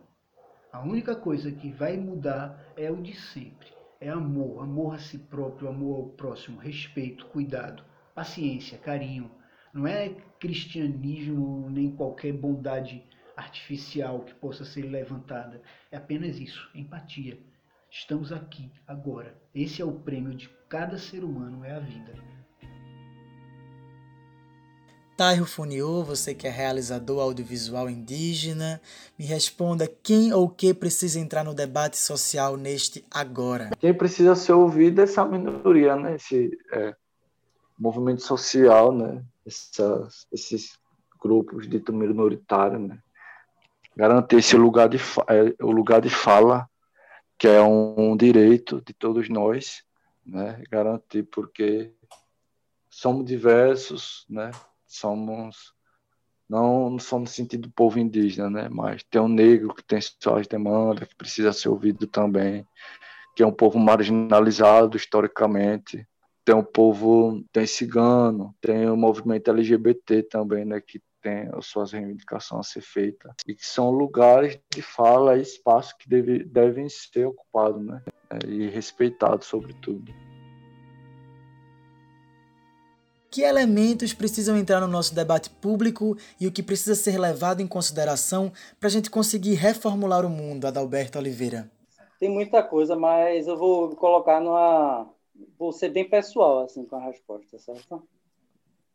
A 0.72 0.80
única 0.80 1.14
coisa 1.14 1.52
que 1.52 1.70
vai 1.70 1.98
mudar 1.98 2.72
é 2.78 2.90
o 2.90 3.02
de 3.02 3.14
sempre. 3.14 3.68
É 4.00 4.08
amor, 4.08 4.62
amor 4.62 4.94
a 4.94 4.98
si 4.98 5.18
próprio, 5.18 5.68
amor 5.68 5.96
ao 5.96 6.08
próximo, 6.12 6.58
respeito, 6.58 7.26
cuidado, 7.26 7.84
paciência, 8.14 8.78
carinho. 8.78 9.30
Não 9.74 9.86
é 9.86 10.08
cristianismo 10.40 11.68
nem 11.68 11.94
qualquer 11.94 12.32
bondade 12.32 13.04
artificial 13.36 14.20
que 14.20 14.34
possa 14.34 14.64
ser 14.64 14.82
levantada. 14.82 15.60
É 15.90 15.96
apenas 15.96 16.38
isso, 16.38 16.68
empatia. 16.74 17.38
Estamos 17.90 18.32
aqui, 18.32 18.70
agora. 18.86 19.36
Esse 19.54 19.82
é 19.82 19.84
o 19.84 19.92
prêmio 19.92 20.34
de 20.34 20.48
cada 20.68 20.98
ser 20.98 21.22
humano, 21.22 21.64
é 21.64 21.72
a 21.72 21.80
vida. 21.80 22.12
Tairo 25.16 25.44
Funiô, 25.44 26.02
você 26.02 26.34
que 26.34 26.46
é 26.46 26.50
realizador 26.50 27.20
audiovisual 27.20 27.88
indígena, 27.90 28.80
me 29.18 29.26
responda 29.26 29.86
quem 29.86 30.32
ou 30.32 30.48
que 30.48 30.72
precisa 30.72 31.20
entrar 31.20 31.44
no 31.44 31.54
debate 31.54 31.98
social 31.98 32.56
neste 32.56 33.04
agora. 33.10 33.70
Quem 33.78 33.92
precisa 33.92 34.34
ser 34.34 34.52
ouvido 34.52 35.00
é 35.00 35.04
essa 35.04 35.24
minoria, 35.24 35.94
né? 35.96 36.14
Esse 36.14 36.50
é, 36.72 36.96
movimento 37.78 38.22
social, 38.22 38.90
né? 38.90 39.22
Essas, 39.46 40.26
esses 40.32 40.78
grupos 41.20 41.68
dito 41.68 41.92
minoritários, 41.92 42.80
né? 42.80 42.98
Garantir 43.96 44.36
esse 44.36 44.56
lugar 44.56 44.88
de 44.88 44.98
é, 45.28 45.62
o 45.62 45.70
lugar 45.70 46.00
de 46.00 46.10
fala, 46.10 46.68
que 47.38 47.46
é 47.46 47.60
um, 47.62 48.12
um 48.12 48.16
direito 48.16 48.82
de 48.84 48.92
todos 48.94 49.28
nós, 49.28 49.84
né? 50.24 50.62
Garantir 50.70 51.24
porque 51.24 51.92
somos 52.88 53.24
diversos, 53.24 54.24
né? 54.28 54.50
somos 54.92 55.72
não 56.48 56.98
só 56.98 57.18
no 57.18 57.26
sentido 57.26 57.62
do 57.62 57.72
povo 57.72 57.98
indígena, 57.98 58.50
né, 58.50 58.68
mas 58.70 59.02
tem 59.04 59.20
um 59.20 59.28
negro 59.28 59.74
que 59.74 59.82
tem 59.82 59.98
suas 60.00 60.46
demandas, 60.46 61.08
que 61.08 61.16
precisa 61.16 61.50
ser 61.50 61.70
ouvido 61.70 62.06
também, 62.06 62.66
que 63.34 63.42
é 63.42 63.46
um 63.46 63.52
povo 63.52 63.78
marginalizado 63.78 64.96
historicamente, 64.96 66.06
tem 66.44 66.54
um 66.54 66.62
povo, 66.62 67.42
tem 67.50 67.66
cigano, 67.66 68.54
tem 68.60 68.90
o 68.90 68.96
movimento 68.96 69.50
LGBT 69.50 70.24
também, 70.24 70.66
né, 70.66 70.78
que 70.78 71.00
tem 71.22 71.48
as 71.52 71.66
suas 71.66 71.92
reivindicações 71.92 72.66
a 72.66 72.70
ser 72.70 72.80
feitas, 72.82 73.32
e 73.46 73.54
que 73.54 73.64
são 73.64 73.90
lugares 73.90 74.58
de 74.74 74.82
fala 74.82 75.38
e 75.38 75.42
espaço 75.42 75.96
que 75.96 76.08
deve, 76.08 76.44
devem 76.44 76.88
ser 76.88 77.26
ocupados, 77.26 77.82
né, 77.84 78.02
e 78.46 78.68
respeitados, 78.68 79.46
sobretudo. 79.46 80.12
Que 83.30 83.40
elementos 83.40 84.12
precisam 84.12 84.58
entrar 84.58 84.78
no 84.80 84.86
nosso 84.86 85.14
debate 85.14 85.48
público 85.48 86.18
e 86.38 86.46
o 86.46 86.52
que 86.52 86.62
precisa 86.62 86.94
ser 86.94 87.18
levado 87.18 87.62
em 87.62 87.66
consideração 87.66 88.52
para 88.78 88.88
a 88.88 88.92
gente 88.92 89.08
conseguir 89.08 89.54
reformular 89.54 90.26
o 90.26 90.28
mundo, 90.28 90.66
Adalberto 90.66 91.18
Oliveira? 91.18 91.70
Tem 92.20 92.28
muita 92.28 92.62
coisa, 92.62 92.94
mas 92.94 93.46
eu 93.46 93.56
vou 93.56 93.96
colocar 93.96 94.38
numa. 94.38 95.08
Vou 95.58 95.72
ser 95.72 95.88
bem 95.88 96.06
pessoal 96.06 96.64
assim 96.64 96.84
com 96.84 96.96
a 96.96 97.04
resposta, 97.06 97.58
certo? 97.58 98.06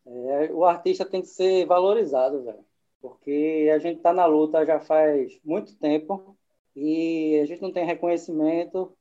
É, 0.08 0.52
o 0.54 0.64
artista 0.64 1.06
tem 1.06 1.22
que 1.22 1.28
ser 1.28 1.66
valorizado, 1.66 2.44
velho. 2.44 2.66
Porque 3.02 3.70
a 3.74 3.78
gente 3.78 3.98
está 3.98 4.14
na 4.14 4.26
luta 4.26 4.66
já 4.66 4.80
faz 4.80 5.40
muito 5.44 5.76
tempo 5.76 6.38
e 6.76 7.40
a 7.42 7.46
gente 7.46 7.62
não 7.62 7.72
tem 7.72 7.86
reconhecimento, 7.86 8.96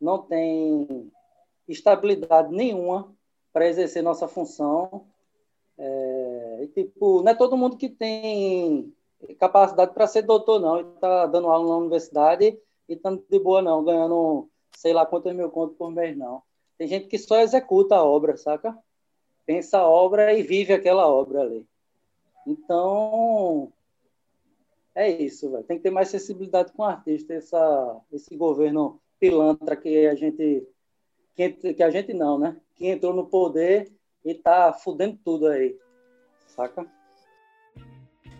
não 0.00 0.18
tem 0.22 1.12
estabilidade 1.68 2.52
nenhuma 2.52 3.14
para 3.52 3.68
exercer 3.68 4.02
nossa 4.02 4.26
função. 4.26 5.06
É, 5.78 6.60
e, 6.62 6.68
tipo, 6.68 7.22
não 7.22 7.32
é 7.32 7.34
todo 7.34 7.56
mundo 7.56 7.76
que 7.76 7.88
tem 7.88 8.94
capacidade 9.38 9.92
para 9.92 10.06
ser 10.06 10.22
doutor, 10.22 10.60
não, 10.60 10.78
e 10.78 10.82
está 10.94 11.26
dando 11.26 11.48
aula 11.48 11.68
na 11.68 11.76
universidade 11.76 12.58
e 12.88 12.94
estando 12.94 13.24
de 13.28 13.38
boa, 13.38 13.60
não, 13.62 13.84
ganhando 13.84 14.48
sei 14.76 14.92
lá 14.92 15.06
quantos 15.06 15.34
mil 15.34 15.50
contos 15.50 15.76
por 15.76 15.90
mês, 15.90 16.16
não. 16.16 16.42
Tem 16.78 16.86
gente 16.86 17.06
que 17.08 17.18
só 17.18 17.40
executa 17.40 17.96
a 17.96 18.04
obra, 18.04 18.36
saca? 18.36 18.76
Pensa 19.46 19.78
a 19.78 19.88
obra 19.88 20.34
e 20.34 20.42
vive 20.42 20.72
aquela 20.72 21.06
obra 21.06 21.42
ali. 21.42 21.66
Então, 22.46 23.72
é 24.94 25.08
isso. 25.08 25.50
Tem 25.68 25.76
que 25.76 25.84
ter 25.84 25.90
mais 25.90 26.08
sensibilidade 26.08 26.72
com 26.72 26.82
o 26.82 26.86
artista, 26.86 27.32
essa, 27.32 28.00
esse 28.12 28.36
governo 28.36 29.00
pilantra 29.18 29.76
que 29.76 30.06
a 30.06 30.14
gente 30.14 30.66
que, 31.34 31.74
que 31.74 31.82
a 31.82 31.90
gente 31.90 32.14
não, 32.14 32.38
né? 32.38 32.56
Que 32.74 32.86
entrou 32.88 33.14
no 33.14 33.26
poder 33.26 33.92
e 34.24 34.34
tá 34.34 34.72
fudendo 34.72 35.18
tudo 35.22 35.46
aí. 35.48 35.76
Saca? 36.48 36.86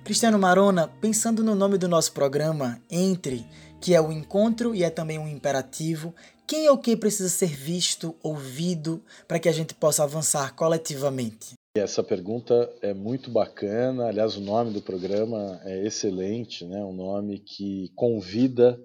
Cristiano 0.03 0.39
Marona, 0.39 0.89
pensando 1.01 1.43
no 1.43 1.55
nome 1.55 1.77
do 1.77 1.89
nosso 1.89 2.13
programa, 2.13 2.81
Entre, 2.91 3.45
que 3.81 3.95
é 3.95 4.01
o 4.01 4.13
encontro 4.13 4.75
e 4.75 4.83
é 4.83 4.91
também 4.91 5.19
um 5.19 5.29
imperativo, 5.29 6.15
quem 6.47 6.69
ou 6.69 6.79
que 6.79 6.97
precisa 6.97 7.29
ser 7.29 7.49
visto, 7.49 8.15
ouvido, 8.23 9.03
para 9.27 9.39
que 9.39 9.49
a 9.49 9.53
gente 9.53 9.75
possa 9.75 10.05
avançar 10.05 10.55
coletivamente? 10.55 11.55
Essa 11.77 12.03
pergunta 12.03 12.73
é 12.81 12.95
muito 12.95 13.31
bacana. 13.31 14.07
Aliás, 14.07 14.37
o 14.37 14.41
nome 14.41 14.73
do 14.73 14.81
programa 14.81 15.61
é 15.65 15.85
excelente, 15.85 16.65
né? 16.65 16.83
Um 16.85 16.93
nome 16.93 17.41
que 17.41 17.91
convida 17.95 18.81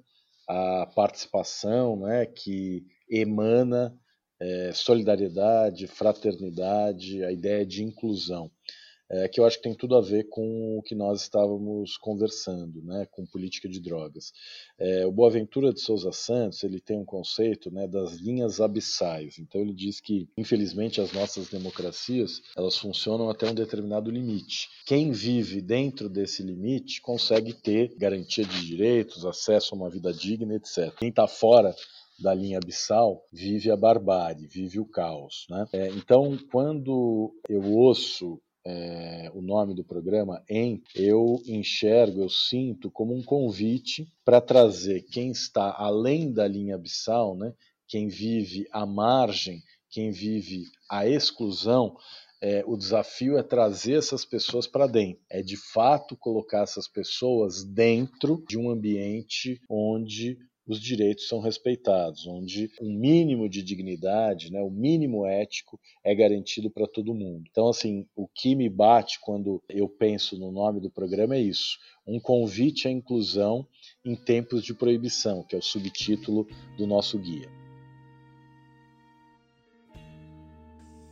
a 0.49 0.87
participação, 0.95 1.95
né? 1.95 2.25
Que 2.25 2.83
emana 3.09 3.95
é, 4.41 4.71
solidariedade, 4.73 5.85
fraternidade, 5.85 7.23
a 7.23 7.31
ideia 7.31 7.63
de 7.63 7.83
inclusão, 7.83 8.49
é, 9.11 9.27
que 9.27 9.41
eu 9.41 9.45
acho 9.45 9.57
que 9.57 9.63
tem 9.63 9.75
tudo 9.75 9.95
a 9.97 10.01
ver 10.01 10.29
com 10.29 10.77
o 10.77 10.81
que 10.81 10.95
nós 10.95 11.21
estávamos 11.21 11.97
conversando, 11.97 12.81
né, 12.81 13.05
com 13.11 13.25
política 13.25 13.67
de 13.67 13.81
drogas. 13.81 14.31
É, 14.79 15.05
o 15.05 15.11
Boaventura 15.11 15.73
de 15.73 15.81
Souza 15.81 16.13
Santos 16.13 16.63
ele 16.63 16.79
tem 16.79 16.97
um 16.97 17.05
conceito 17.05 17.69
né, 17.69 17.87
das 17.87 18.13
linhas 18.13 18.61
abissais. 18.61 19.37
Então 19.37 19.59
ele 19.59 19.73
diz 19.73 19.99
que, 19.99 20.29
infelizmente, 20.37 21.01
as 21.01 21.11
nossas 21.11 21.49
democracias 21.49 22.41
elas 22.55 22.77
funcionam 22.77 23.29
até 23.29 23.49
um 23.49 23.53
determinado 23.53 24.09
limite. 24.09 24.69
Quem 24.85 25.11
vive 25.11 25.61
dentro 25.61 26.07
desse 26.07 26.41
limite 26.41 27.01
consegue 27.01 27.53
ter 27.53 27.93
garantia 27.97 28.45
de 28.45 28.65
direitos, 28.65 29.25
acesso 29.25 29.75
a 29.75 29.77
uma 29.77 29.89
vida 29.89 30.13
digna, 30.13 30.55
etc. 30.55 30.95
Quem 30.97 31.09
está 31.09 31.27
fora 31.27 31.75
da 32.17 32.33
linha 32.33 32.59
abissal 32.59 33.25
vive 33.33 33.71
a 33.71 33.75
barbárie, 33.75 34.47
vive 34.47 34.79
o 34.79 34.85
caos. 34.85 35.45
Né? 35.49 35.65
É, 35.73 35.87
então, 35.89 36.37
quando 36.49 37.33
eu 37.49 37.61
ouço 37.73 38.39
é, 38.65 39.31
o 39.33 39.41
nome 39.41 39.73
do 39.73 39.83
programa, 39.83 40.43
em, 40.49 40.81
eu 40.95 41.41
enxergo, 41.45 42.21
eu 42.21 42.29
sinto 42.29 42.91
como 42.91 43.13
um 43.13 43.23
convite 43.23 44.11
para 44.23 44.39
trazer 44.39 45.01
quem 45.03 45.31
está 45.31 45.75
além 45.77 46.31
da 46.31 46.47
linha 46.47 46.75
abissal, 46.75 47.35
né, 47.35 47.53
quem 47.87 48.07
vive 48.07 48.67
à 48.71 48.85
margem, 48.85 49.61
quem 49.89 50.11
vive 50.11 50.65
a 50.89 51.07
exclusão, 51.07 51.97
é, 52.41 52.63
o 52.65 52.75
desafio 52.75 53.37
é 53.37 53.43
trazer 53.43 53.93
essas 53.93 54.25
pessoas 54.25 54.65
para 54.65 54.87
dentro, 54.87 55.21
é 55.29 55.41
de 55.41 55.57
fato 55.57 56.15
colocar 56.17 56.63
essas 56.63 56.87
pessoas 56.87 57.63
dentro 57.63 58.43
de 58.47 58.57
um 58.57 58.69
ambiente 58.69 59.59
onde 59.69 60.37
os 60.71 60.79
direitos 60.79 61.27
são 61.27 61.41
respeitados, 61.41 62.25
onde 62.25 62.71
um 62.81 62.93
mínimo 62.93 63.49
de 63.49 63.61
dignidade, 63.61 64.49
né, 64.49 64.61
o 64.61 64.71
mínimo 64.71 65.25
ético 65.25 65.77
é 66.01 66.15
garantido 66.15 66.71
para 66.71 66.87
todo 66.87 67.13
mundo. 67.13 67.43
Então, 67.51 67.67
assim, 67.67 68.07
o 68.15 68.25
que 68.25 68.55
me 68.55 68.69
bate 68.69 69.19
quando 69.19 69.61
eu 69.67 69.89
penso 69.89 70.39
no 70.39 70.49
nome 70.49 70.79
do 70.79 70.89
programa 70.89 71.35
é 71.35 71.41
isso: 71.41 71.77
um 72.07 72.21
convite 72.21 72.87
à 72.87 72.91
inclusão 72.91 73.67
em 74.05 74.15
tempos 74.15 74.63
de 74.63 74.73
proibição, 74.73 75.43
que 75.43 75.55
é 75.55 75.59
o 75.59 75.61
subtítulo 75.61 76.47
do 76.77 76.87
nosso 76.87 77.19
guia. 77.19 77.49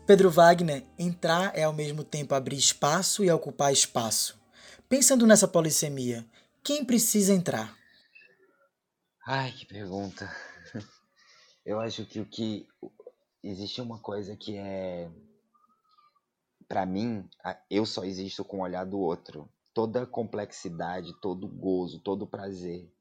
Pedro 0.07 0.31
Wagner, 0.31 0.85
entrar 0.97 1.51
é 1.53 1.63
ao 1.63 1.73
mesmo 1.73 2.05
tempo 2.05 2.33
abrir 2.33 2.55
espaço 2.55 3.25
e 3.25 3.29
ocupar 3.29 3.73
espaço. 3.73 4.39
Pensando 4.87 5.27
nessa 5.27 5.49
polissemia, 5.49 6.25
quem 6.63 6.85
precisa 6.85 7.33
entrar? 7.33 7.78
Ai, 9.27 9.51
que 9.51 9.65
pergunta. 9.65 10.29
Eu 11.65 11.79
acho 11.79 12.05
que 12.05 12.19
o 12.19 12.25
que 12.25 12.67
existe 13.43 13.81
uma 13.81 13.99
coisa 13.99 14.35
que 14.35 14.57
é 14.57 15.11
para 16.67 16.85
mim, 16.85 17.27
eu 17.69 17.83
só 17.85 18.03
existo 18.03 18.45
com 18.45 18.59
o 18.59 18.61
olhar 18.61 18.85
do 18.85 18.99
outro. 18.99 19.49
Toda 19.73 20.05
complexidade, 20.05 21.19
todo 21.19 21.47
gozo, 21.47 21.99
todo 21.99 22.27
prazer 22.27 22.91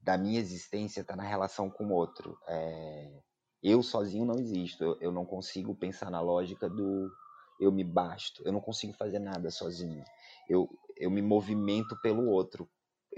da 0.00 0.16
minha 0.16 0.38
existência 0.38 1.00
está 1.00 1.16
na 1.16 1.22
relação 1.22 1.70
com 1.70 1.86
o 1.86 1.92
outro. 1.92 2.38
É... 2.46 3.22
Eu 3.62 3.82
sozinho 3.82 4.24
não 4.24 4.38
existo. 4.38 4.84
Eu, 4.84 4.98
eu 5.00 5.12
não 5.12 5.24
consigo 5.24 5.74
pensar 5.74 6.10
na 6.10 6.20
lógica 6.20 6.68
do 6.68 7.10
eu 7.58 7.72
me 7.72 7.82
basto. 7.82 8.42
Eu 8.46 8.52
não 8.52 8.60
consigo 8.60 8.92
fazer 8.92 9.18
nada 9.18 9.50
sozinho. 9.50 10.04
Eu, 10.48 10.68
eu 10.96 11.10
me 11.10 11.20
movimento 11.20 11.98
pelo 12.00 12.28
outro 12.28 12.68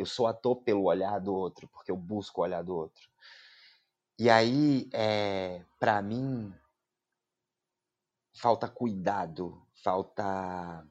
eu 0.00 0.06
sou 0.06 0.26
ator 0.26 0.56
pelo 0.62 0.84
olhar 0.84 1.18
do 1.20 1.34
outro, 1.34 1.68
porque 1.68 1.90
eu 1.90 1.96
busco 1.96 2.40
o 2.40 2.44
olhar 2.44 2.62
do 2.62 2.74
outro. 2.74 3.02
E 4.18 4.30
aí, 4.30 4.88
é, 4.94 5.62
para 5.78 6.00
mim, 6.00 6.54
falta 8.34 8.66
cuidado, 8.66 9.62
falta 9.84 10.86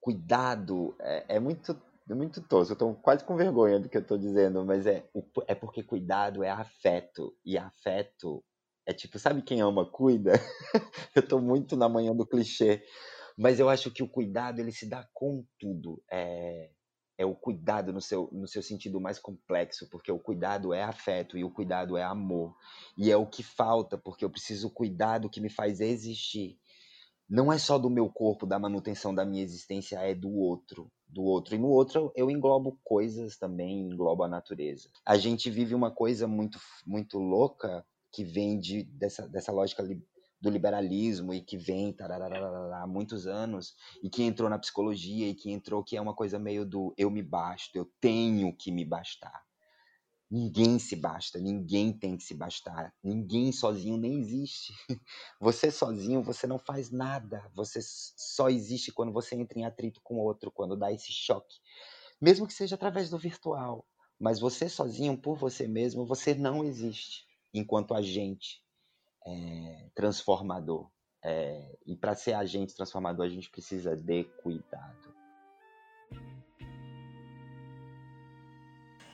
cuidado. 0.00 0.96
É, 0.98 1.36
é 1.36 1.40
muito 1.40 1.80
é 2.10 2.14
muito 2.14 2.42
tosco, 2.42 2.72
eu 2.72 2.76
tô 2.76 2.94
quase 2.94 3.24
com 3.24 3.36
vergonha 3.36 3.78
do 3.78 3.88
que 3.88 3.96
eu 3.96 4.04
tô 4.04 4.18
dizendo, 4.18 4.64
mas 4.66 4.86
é, 4.86 5.08
é 5.46 5.54
porque 5.54 5.84
cuidado 5.84 6.42
é 6.42 6.50
afeto, 6.50 7.34
e 7.44 7.56
afeto 7.56 8.44
é 8.84 8.92
tipo, 8.92 9.18
sabe 9.18 9.40
quem 9.40 9.60
ama, 9.60 9.86
cuida? 9.86 10.32
eu 11.14 11.26
tô 11.26 11.40
muito 11.40 11.76
na 11.76 11.88
manhã 11.88 12.14
do 12.14 12.26
clichê, 12.26 12.84
mas 13.38 13.60
eu 13.60 13.68
acho 13.68 13.90
que 13.90 14.02
o 14.02 14.08
cuidado, 14.08 14.58
ele 14.60 14.72
se 14.72 14.86
dá 14.86 15.08
com 15.14 15.46
tudo. 15.58 16.02
É, 16.10 16.70
é 17.18 17.24
o 17.24 17.34
cuidado 17.34 17.92
no 17.92 18.00
seu, 18.00 18.28
no 18.32 18.46
seu 18.46 18.62
sentido 18.62 19.00
mais 19.00 19.18
complexo, 19.18 19.88
porque 19.90 20.10
o 20.10 20.18
cuidado 20.18 20.72
é 20.72 20.82
afeto 20.82 21.36
e 21.36 21.44
o 21.44 21.50
cuidado 21.50 21.96
é 21.96 22.02
amor. 22.02 22.56
E 22.96 23.10
é 23.10 23.16
o 23.16 23.26
que 23.26 23.42
falta, 23.42 23.98
porque 23.98 24.24
eu 24.24 24.30
preciso 24.30 24.70
cuidar 24.70 25.18
do 25.18 25.30
que 25.30 25.40
me 25.40 25.50
faz 25.50 25.80
existir. 25.80 26.58
Não 27.28 27.52
é 27.52 27.58
só 27.58 27.78
do 27.78 27.88
meu 27.88 28.10
corpo, 28.10 28.46
da 28.46 28.58
manutenção 28.58 29.14
da 29.14 29.24
minha 29.24 29.42
existência, 29.42 29.98
é 29.98 30.14
do 30.14 30.30
outro. 30.30 30.90
Do 31.08 31.22
outro. 31.22 31.54
E 31.54 31.58
no 31.58 31.68
outro 31.68 32.12
eu 32.16 32.30
englobo 32.30 32.78
coisas 32.82 33.36
também, 33.36 33.80
englobo 33.80 34.22
a 34.22 34.28
natureza. 34.28 34.88
A 35.04 35.16
gente 35.16 35.50
vive 35.50 35.74
uma 35.74 35.90
coisa 35.90 36.26
muito, 36.26 36.58
muito 36.86 37.18
louca 37.18 37.84
que 38.10 38.24
vem 38.24 38.58
de, 38.58 38.82
dessa, 38.84 39.26
dessa 39.26 39.50
lógica 39.52 39.82
do 40.42 40.50
liberalismo 40.50 41.32
e 41.32 41.40
que 41.40 41.56
vem 41.56 41.94
há 42.74 42.86
muitos 42.86 43.28
anos 43.28 43.76
e 44.02 44.10
que 44.10 44.24
entrou 44.24 44.50
na 44.50 44.58
psicologia 44.58 45.28
e 45.28 45.34
que 45.34 45.52
entrou 45.52 45.84
que 45.84 45.96
é 45.96 46.00
uma 46.00 46.14
coisa 46.14 46.36
meio 46.36 46.66
do 46.66 46.92
eu 46.98 47.08
me 47.10 47.22
basto, 47.22 47.76
eu 47.76 47.88
tenho 48.00 48.52
que 48.54 48.72
me 48.72 48.84
bastar. 48.84 49.40
Ninguém 50.28 50.80
se 50.80 50.96
basta, 50.96 51.38
ninguém 51.38 51.92
tem 51.92 52.16
que 52.16 52.24
se 52.24 52.34
bastar, 52.34 52.92
ninguém 53.04 53.52
sozinho 53.52 53.96
nem 53.96 54.18
existe. 54.18 54.72
Você 55.40 55.70
sozinho, 55.70 56.22
você 56.22 56.46
não 56.46 56.58
faz 56.58 56.90
nada, 56.90 57.50
você 57.54 57.80
só 57.82 58.48
existe 58.48 58.90
quando 58.90 59.12
você 59.12 59.34
entra 59.34 59.58
em 59.58 59.64
atrito 59.64 60.00
com 60.02 60.16
outro, 60.16 60.50
quando 60.50 60.76
dá 60.76 60.90
esse 60.90 61.12
choque, 61.12 61.56
mesmo 62.20 62.46
que 62.46 62.54
seja 62.54 62.76
através 62.76 63.10
do 63.10 63.18
virtual. 63.18 63.86
Mas 64.18 64.40
você 64.40 64.68
sozinho, 64.68 65.20
por 65.20 65.36
você 65.36 65.68
mesmo, 65.68 66.06
você 66.06 66.34
não 66.34 66.64
existe 66.64 67.26
enquanto 67.52 67.92
agente 67.92 68.62
é, 69.26 69.86
transformador. 69.94 70.90
É, 71.24 71.76
e 71.86 71.96
para 71.96 72.14
ser 72.14 72.34
agente 72.34 72.74
transformador, 72.74 73.26
a 73.26 73.28
gente 73.28 73.48
precisa 73.50 73.96
de 73.96 74.24
cuidado. 74.42 75.12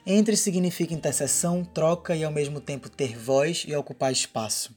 Entre 0.05 0.35
significa 0.35 0.93
interseção, 0.93 1.63
troca 1.63 2.15
e 2.15 2.23
ao 2.23 2.31
mesmo 2.31 2.59
tempo 2.59 2.89
ter 2.89 3.15
voz 3.15 3.63
e 3.67 3.75
ocupar 3.75 4.11
espaço. 4.11 4.75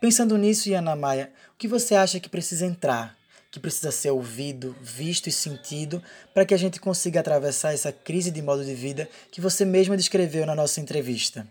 Pensando 0.00 0.38
nisso, 0.38 0.68
Yana 0.68 0.94
Maia, 0.94 1.32
o 1.52 1.58
que 1.58 1.66
você 1.66 1.96
acha 1.96 2.20
que 2.20 2.28
precisa 2.28 2.64
entrar, 2.64 3.18
que 3.50 3.58
precisa 3.58 3.90
ser 3.90 4.10
ouvido, 4.10 4.76
visto 4.80 5.26
e 5.26 5.32
sentido 5.32 6.00
para 6.32 6.44
que 6.44 6.54
a 6.54 6.56
gente 6.56 6.78
consiga 6.78 7.18
atravessar 7.18 7.74
essa 7.74 7.90
crise 7.90 8.30
de 8.30 8.40
modo 8.40 8.64
de 8.64 8.74
vida 8.74 9.08
que 9.32 9.40
você 9.40 9.64
mesma 9.64 9.96
descreveu 9.96 10.46
na 10.46 10.54
nossa 10.54 10.80
entrevista? 10.80 11.48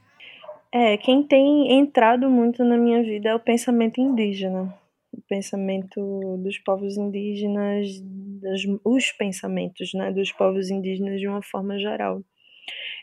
É, 0.79 0.95
quem 0.95 1.23
tem 1.23 1.71
entrado 1.79 2.29
muito 2.29 2.63
na 2.63 2.77
minha 2.77 3.01
vida 3.01 3.29
é 3.29 3.35
o 3.35 3.39
pensamento 3.39 3.99
indígena, 3.99 4.71
o 5.11 5.19
pensamento 5.23 6.37
dos 6.37 6.59
povos 6.59 6.97
indígenas, 6.97 7.99
das, 8.39 8.61
os 8.85 9.11
pensamentos 9.11 9.91
né, 9.95 10.11
dos 10.11 10.31
povos 10.31 10.69
indígenas 10.69 11.19
de 11.19 11.27
uma 11.27 11.41
forma 11.41 11.79
geral. 11.79 12.21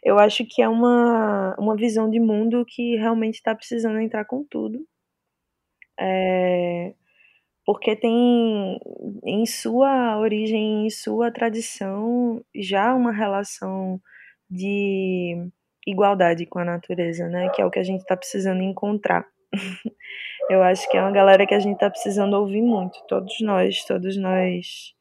Eu 0.05 0.21
acho 0.21 0.47
que 0.47 0.63
é 0.63 0.69
uma, 0.69 1.57
uma 1.59 1.75
visão 1.75 2.09
de 2.09 2.21
mundo 2.21 2.65
que 2.65 2.95
realmente 2.95 3.35
está 3.35 3.53
precisando 3.53 3.99
entrar 3.99 4.25
com 4.25 4.45
tudo. 4.45 4.87
É, 5.99 6.95
porque 7.67 7.97
tem 7.97 8.79
em 9.25 9.45
sua 9.47 10.21
origem, 10.21 10.87
em 10.87 10.91
sua 10.91 11.33
tradição, 11.33 12.41
já 12.55 12.95
uma 12.95 13.11
relação 13.11 14.01
de 14.49 15.51
igualdade 15.87 16.47
com 16.47 16.59
a 16.59 16.65
natureza, 16.65 17.29
né? 17.29 17.49
Que 17.51 17.63
é 17.63 17.67
o 17.67 17.71
que 17.71 17.79
a 17.79 17.85
gente 17.85 18.01
está 18.01 18.17
precisando 18.17 18.63
encontrar. 18.63 19.27
Eu 20.51 20.63
acho 20.63 20.89
que 20.91 20.97
é 20.97 21.01
uma 21.01 21.11
galera 21.11 21.47
que 21.47 21.55
a 21.55 21.59
gente 21.59 21.75
está 21.75 21.89
precisando 21.89 22.35
ouvir 22.35 22.61
muito, 22.61 22.99
todos 23.09 23.41
nós, 23.41 23.83
todos 23.85 24.17
nós 24.17 24.95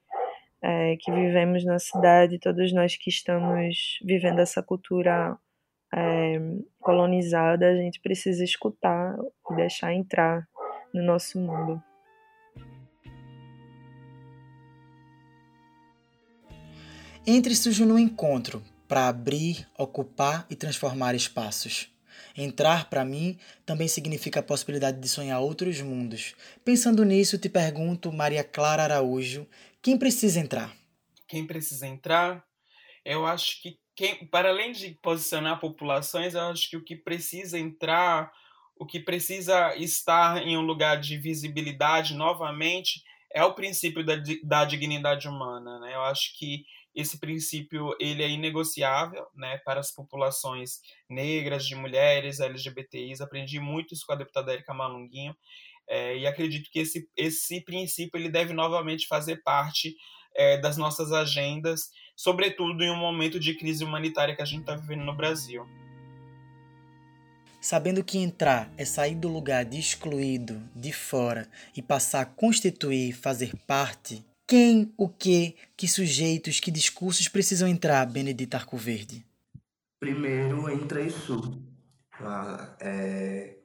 é, 0.61 0.95
que 0.97 1.11
vivemos 1.11 1.65
na 1.65 1.77
cidade, 1.79 2.39
todos 2.39 2.71
nós 2.71 2.95
que 2.95 3.09
estamos 3.09 3.99
vivendo 4.01 4.39
essa 4.39 4.63
cultura 4.63 5.37
é, 5.93 6.39
colonizada, 6.79 7.67
a 7.67 7.75
gente 7.75 7.99
precisa 7.99 8.43
escutar 8.43 9.17
e 9.51 9.55
deixar 9.55 9.93
entrar 9.93 10.47
no 10.93 11.03
nosso 11.03 11.37
mundo. 11.37 11.83
Entre 17.27 17.55
surge 17.55 17.85
no 17.85 17.99
encontro 17.99 18.61
para 18.87 19.07
abrir, 19.07 19.67
ocupar 19.77 20.45
e 20.49 20.55
transformar 20.55 21.15
espaços. 21.15 21.89
Entrar, 22.35 22.89
para 22.89 23.05
mim, 23.05 23.37
também 23.65 23.87
significa 23.87 24.39
a 24.39 24.43
possibilidade 24.43 24.99
de 24.99 25.07
sonhar 25.07 25.39
outros 25.39 25.79
mundos. 25.81 26.35
Pensando 26.65 27.03
nisso, 27.03 27.37
te 27.37 27.47
pergunto, 27.47 28.11
Maria 28.11 28.43
Clara 28.43 28.83
Araújo, 28.83 29.47
quem 29.81 29.97
precisa 29.97 30.39
entrar? 30.39 30.75
Quem 31.27 31.45
precisa 31.45 31.85
entrar? 31.85 32.43
Eu 33.05 33.25
acho 33.25 33.61
que, 33.61 33.77
quem, 33.95 34.25
para 34.27 34.49
além 34.49 34.71
de 34.71 34.97
posicionar 35.01 35.59
populações, 35.59 36.33
eu 36.33 36.41
acho 36.41 36.69
que 36.69 36.77
o 36.77 36.83
que 36.83 36.95
precisa 36.95 37.59
entrar, 37.59 38.31
o 38.75 38.85
que 38.85 38.99
precisa 38.99 39.75
estar 39.75 40.41
em 40.41 40.57
um 40.57 40.61
lugar 40.61 40.99
de 40.99 41.17
visibilidade 41.17 42.15
novamente, 42.15 43.03
é 43.31 43.43
o 43.43 43.53
princípio 43.53 44.05
da, 44.05 44.15
da 44.43 44.65
dignidade 44.65 45.27
humana. 45.27 45.79
Né? 45.79 45.93
Eu 45.93 46.01
acho 46.01 46.37
que 46.37 46.65
esse 46.95 47.19
princípio 47.19 47.95
ele 47.99 48.23
é 48.23 48.29
inegociável 48.29 49.25
né, 49.35 49.57
para 49.65 49.79
as 49.79 49.91
populações 49.91 50.79
negras, 51.09 51.65
de 51.65 51.75
mulheres, 51.75 52.39
LGBTIs. 52.39 53.21
Aprendi 53.21 53.59
muito 53.59 53.93
isso 53.93 54.05
com 54.05 54.13
a 54.13 54.17
deputada 54.17 54.53
Erika 54.53 54.73
Malunguinho 54.73 55.35
é, 55.87 56.17
e 56.17 56.27
acredito 56.27 56.69
que 56.71 56.79
esse, 56.79 57.09
esse 57.15 57.61
princípio 57.61 58.17
ele 58.17 58.29
deve 58.29 58.53
novamente 58.53 59.07
fazer 59.07 59.41
parte 59.43 59.95
é, 60.35 60.57
das 60.57 60.77
nossas 60.77 61.11
agendas, 61.11 61.89
sobretudo 62.15 62.83
em 62.83 62.91
um 62.91 62.97
momento 62.97 63.39
de 63.39 63.55
crise 63.55 63.83
humanitária 63.83 64.35
que 64.35 64.41
a 64.41 64.45
gente 64.45 64.61
está 64.61 64.75
vivendo 64.75 65.03
no 65.03 65.15
Brasil. 65.15 65.65
sabendo 67.61 68.03
que 68.03 68.17
entrar 68.17 68.69
é 68.77 68.83
sair 68.83 69.15
do 69.15 69.29
lugar 69.29 69.63
de 69.63 69.79
excluído, 69.79 70.61
de 70.75 70.91
fora 70.91 71.47
e 71.75 71.81
passar 71.81 72.21
a 72.21 72.25
constituir, 72.25 73.13
fazer 73.13 73.53
parte, 73.65 74.23
quem, 74.47 74.93
o 74.97 75.09
que, 75.09 75.55
que 75.75 75.87
sujeitos, 75.87 76.59
que 76.59 76.71
discursos 76.71 77.27
precisam 77.27 77.67
entrar, 77.67 78.05
Benedita 78.05 78.57
Arcoverde? 78.57 79.25
Primeiro, 79.99 80.69
entre 80.69 81.09
Sul. 81.09 81.61
Ah, 82.19 82.75
é, 82.81 83.57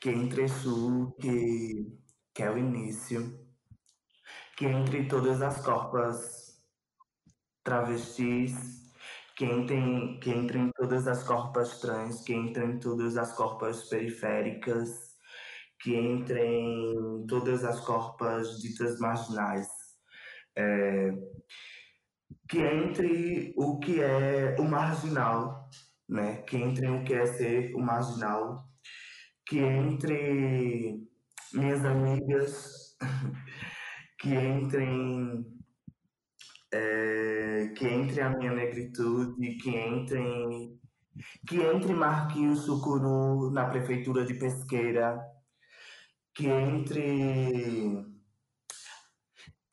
que 0.00 0.10
entre 0.10 0.48
Sul, 0.48 1.12
que, 1.20 1.98
que 2.32 2.42
é 2.42 2.50
o 2.50 2.56
início, 2.56 3.46
que 4.56 4.66
entre 4.66 5.06
todas 5.06 5.42
as 5.42 5.60
corpas 5.60 6.62
travestis, 7.62 8.54
que 9.36 9.44
entrem, 9.44 10.18
que 10.20 10.30
entrem 10.30 10.70
todas 10.74 11.06
as 11.06 11.22
corpas 11.22 11.78
trans, 11.80 12.22
que 12.22 12.32
entrem 12.32 12.78
todas 12.78 13.16
as 13.16 13.34
corpas 13.34 13.84
periféricas, 13.88 15.16
que 15.80 15.94
entrem 15.94 17.26
todas 17.28 17.64
as 17.64 17.80
corpas 17.80 18.62
ditas 18.62 18.98
marginais. 18.98 19.68
É, 20.56 21.12
que 22.48 22.58
entre 22.58 23.54
o 23.56 23.78
que 23.78 24.00
é 24.00 24.56
o 24.58 24.64
marginal, 24.64 25.68
né? 26.08 26.42
que 26.42 26.56
entre 26.56 26.88
o 26.88 27.04
que 27.04 27.14
é 27.14 27.26
ser 27.26 27.74
o 27.74 27.80
marginal, 27.80 28.64
que 29.46 29.58
entre 29.58 31.00
minhas 31.52 31.84
amigas, 31.84 32.96
que 34.18 34.34
entrem 34.34 35.44
é, 36.72 37.72
que 37.76 37.86
entre 37.86 38.20
a 38.20 38.30
minha 38.30 38.52
negritude, 38.52 39.56
que 39.56 39.70
entre, 39.70 40.78
que 41.46 41.60
entre 41.60 41.94
Marquinhos 41.94 42.64
Sucuru 42.64 43.50
na 43.50 43.66
prefeitura 43.66 44.24
de 44.24 44.34
Pesqueira, 44.34 45.18
que 46.34 46.46
entre 46.46 48.15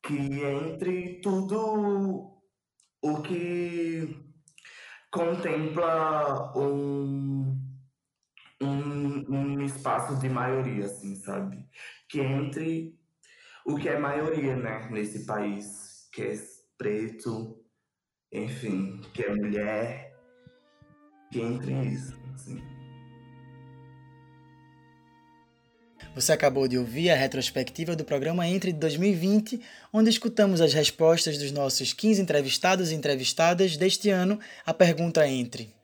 que 0.06 0.42
entre 0.44 1.20
tudo 1.20 2.40
o 3.02 3.22
que 3.22 4.22
contempla 5.10 6.52
um, 6.56 7.58
um, 8.60 9.24
um 9.28 9.62
espaço 9.62 10.18
de 10.18 10.28
maioria, 10.28 10.86
assim, 10.86 11.16
sabe? 11.16 11.66
Que 12.08 12.20
entre 12.20 12.98
o 13.64 13.76
que 13.76 13.88
é 13.88 13.98
maioria, 13.98 14.56
né, 14.56 14.88
nesse 14.90 15.24
país, 15.24 16.08
que 16.12 16.22
é 16.22 16.34
preto, 16.76 17.64
enfim, 18.30 19.00
que 19.14 19.24
é 19.24 19.34
mulher, 19.34 20.14
que 21.32 21.40
entre 21.40 21.72
isso, 21.86 22.14
assim. 22.34 22.73
Você 26.14 26.30
acabou 26.30 26.68
de 26.68 26.78
ouvir 26.78 27.10
a 27.10 27.16
retrospectiva 27.16 27.96
do 27.96 28.04
programa 28.04 28.46
Entre 28.46 28.72
2020, 28.72 29.60
onde 29.92 30.10
escutamos 30.10 30.60
as 30.60 30.72
respostas 30.72 31.36
dos 31.38 31.50
nossos 31.50 31.92
15 31.92 32.22
entrevistados 32.22 32.92
e 32.92 32.94
entrevistadas 32.94 33.76
deste 33.76 34.10
ano 34.10 34.38
à 34.64 34.72
pergunta 34.72 35.26
Entre. 35.26 35.74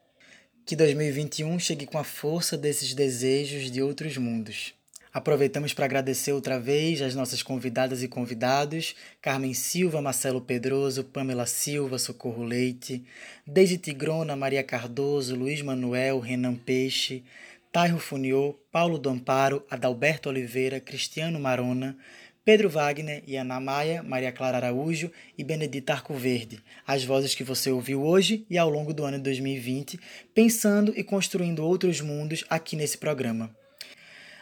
Que 0.65 0.77
2021 0.77 1.59
chegue 1.59 1.85
com 1.85 1.99
a 1.99 2.05
força 2.05 2.57
desses 2.57 2.95
desejos 2.95 3.73
de 3.73 3.83
outros 3.83 4.17
mundos. 4.17 4.73
Aproveitamos 5.13 5.75
para 5.75 5.87
agradecer 5.87 6.33
outra 6.33 6.61
vez 6.61 7.03
as 7.03 7.17
nossas 7.17 7.43
convidadas 7.43 8.01
e 8.01 8.07
convidados, 8.07 8.95
Carmen 9.21 9.53
Silva, 9.53 10.01
Marcelo 10.01 10.41
Pedroso, 10.41 11.03
Pamela 11.03 11.47
Silva, 11.47 11.99
Socorro 11.99 12.45
Leite, 12.45 13.05
Deise 13.45 13.77
Tigrona, 13.77 14.37
Maria 14.37 14.63
Cardoso, 14.63 15.35
Luiz 15.35 15.61
Manuel, 15.61 16.21
Renan 16.21 16.55
Peixe, 16.55 17.25
Tairo 17.73 18.01
Funiô, 18.01 18.59
Paulo 18.73 18.99
Domparo, 18.99 19.65
Adalberto 19.71 20.29
Oliveira, 20.29 20.81
Cristiano 20.81 21.39
Marona, 21.39 21.97
Pedro 22.45 22.69
Wagner 22.69 23.23
e 23.29 23.37
Ana 23.37 23.61
Maia, 23.61 24.03
Maria 24.03 24.33
Clara 24.33 24.57
Araújo 24.57 25.09
e 25.39 25.45
Benedita 25.45 25.93
Arcoverde, 25.93 26.61
as 26.85 27.05
vozes 27.05 27.33
que 27.33 27.45
você 27.45 27.71
ouviu 27.71 28.03
hoje 28.03 28.45
e 28.51 28.59
ao 28.59 28.69
longo 28.69 28.93
do 28.93 29.05
ano 29.05 29.19
de 29.19 29.23
2020, 29.23 30.01
pensando 30.35 30.93
e 30.97 31.05
construindo 31.05 31.65
outros 31.65 32.01
mundos 32.01 32.45
aqui 32.51 32.75
nesse 32.75 32.99
programa. 32.99 33.55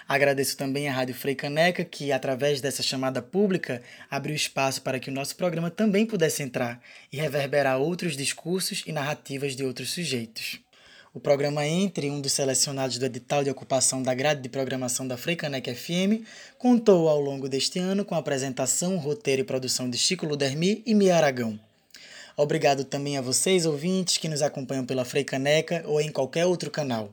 Agradeço 0.09 0.57
também 0.57 0.89
à 0.89 0.93
Rádio 0.93 1.15
Frei 1.15 1.35
Caneca, 1.35 1.85
que, 1.85 2.11
através 2.11 2.63
dessa 2.63 2.83
chamada 2.83 3.21
pública, 3.21 3.83
abriu 4.11 4.35
espaço 4.35 4.81
para 4.81 4.99
que 4.99 5.11
o 5.11 5.13
nosso 5.13 5.37
programa 5.37 5.71
também 5.71 6.07
pudesse 6.07 6.43
entrar 6.43 6.81
e 7.13 7.19
reverberar 7.19 7.79
outros 7.79 8.17
discursos 8.17 8.83
e 8.87 8.93
narrativas 8.93 9.55
de 9.55 9.65
outros 9.65 9.91
sujeitos. 9.91 10.67
O 11.19 11.21
programa 11.21 11.67
Entre, 11.67 12.09
um 12.13 12.21
dos 12.21 12.31
selecionados 12.31 12.97
do 12.97 13.05
edital 13.05 13.43
de 13.43 13.51
ocupação 13.51 14.01
da 14.01 14.15
grade 14.15 14.41
de 14.41 14.49
programação 14.49 15.05
da 15.05 15.17
Freicanec 15.17 15.75
FM, 15.75 16.25
contou 16.57 17.09
ao 17.09 17.21
longo 17.21 17.49
deste 17.49 17.81
ano 17.81 18.05
com 18.05 18.15
a 18.15 18.19
apresentação, 18.19 18.97
roteiro 18.99 19.43
e 19.43 19.45
produção 19.45 19.91
de 19.91 19.99
Chico 19.99 20.25
Ludermi 20.25 20.81
e 20.87 20.95
Mia 20.95 21.17
Aragão. 21.17 21.59
Obrigado 22.37 22.85
também 22.85 23.19
a 23.19 23.21
vocês, 23.21 23.67
ouvintes, 23.67 24.17
que 24.17 24.29
nos 24.29 24.43
acompanham 24.43 24.87
pela 24.87 25.05
Freicaneca 25.05 25.83
ou 25.87 26.01
em 26.01 26.13
qualquer 26.13 26.47
outro 26.47 26.71
canal. 26.71 27.13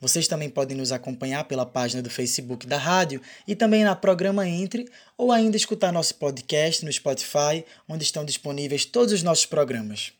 Vocês 0.00 0.26
também 0.26 0.50
podem 0.50 0.76
nos 0.76 0.90
acompanhar 0.90 1.44
pela 1.44 1.64
página 1.64 2.02
do 2.02 2.10
Facebook 2.10 2.66
da 2.66 2.78
rádio 2.78 3.22
e 3.46 3.54
também 3.54 3.84
na 3.84 3.94
Programa 3.94 4.48
Entre, 4.48 4.88
ou 5.16 5.30
ainda 5.30 5.56
escutar 5.56 5.92
nosso 5.92 6.16
podcast 6.16 6.84
no 6.84 6.92
Spotify, 6.92 7.64
onde 7.88 8.02
estão 8.02 8.24
disponíveis 8.24 8.84
todos 8.84 9.12
os 9.12 9.22
nossos 9.22 9.46
programas. 9.46 10.19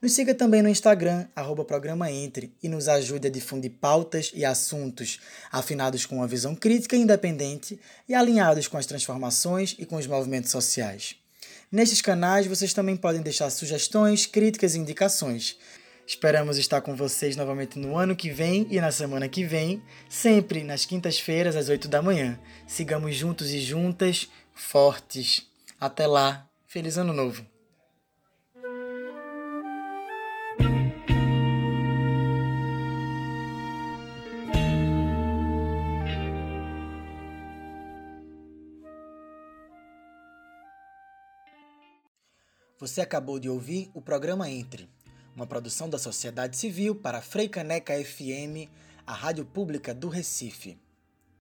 Nos 0.00 0.12
siga 0.12 0.34
também 0.34 0.62
no 0.62 0.68
Instagram, 0.68 1.26
arroba 1.34 1.64
Programa 1.64 2.10
Entre, 2.10 2.52
e 2.62 2.68
nos 2.68 2.88
ajude 2.88 3.28
a 3.28 3.30
difundir 3.30 3.72
pautas 3.80 4.30
e 4.34 4.44
assuntos 4.44 5.20
afinados 5.50 6.04
com 6.04 6.16
uma 6.16 6.26
visão 6.26 6.54
crítica 6.54 6.96
e 6.96 7.00
independente 7.00 7.78
e 8.08 8.14
alinhados 8.14 8.68
com 8.68 8.76
as 8.76 8.86
transformações 8.86 9.74
e 9.78 9.86
com 9.86 9.96
os 9.96 10.06
movimentos 10.06 10.50
sociais. 10.50 11.16
Nesses 11.72 12.00
canais 12.00 12.46
vocês 12.46 12.72
também 12.72 12.96
podem 12.96 13.22
deixar 13.22 13.50
sugestões, 13.50 14.26
críticas 14.26 14.74
e 14.74 14.78
indicações. 14.78 15.56
Esperamos 16.06 16.58
estar 16.58 16.82
com 16.82 16.94
vocês 16.94 17.34
novamente 17.34 17.78
no 17.78 17.96
ano 17.96 18.14
que 18.14 18.30
vem 18.30 18.66
e 18.70 18.78
na 18.80 18.92
semana 18.92 19.28
que 19.28 19.42
vem, 19.42 19.82
sempre 20.08 20.62
nas 20.62 20.84
quintas-feiras 20.84 21.56
às 21.56 21.68
8 21.70 21.88
da 21.88 22.02
manhã. 22.02 22.38
Sigamos 22.66 23.16
juntos 23.16 23.50
e 23.50 23.60
juntas, 23.60 24.28
fortes. 24.54 25.46
Até 25.80 26.06
lá, 26.06 26.46
feliz 26.66 26.98
ano 26.98 27.12
novo! 27.14 27.53
Você 42.84 43.00
acabou 43.00 43.40
de 43.40 43.48
ouvir 43.48 43.90
o 43.94 44.02
programa 44.02 44.50
Entre 44.50 44.86
uma 45.34 45.46
produção 45.46 45.88
da 45.88 45.98
sociedade 45.98 46.54
civil 46.54 46.94
para 46.94 47.22
Freicaneca 47.22 47.94
FM, 47.94 48.68
a 49.06 49.14
rádio 49.14 49.42
pública 49.46 49.94
do 49.94 50.10
Recife. 50.10 50.76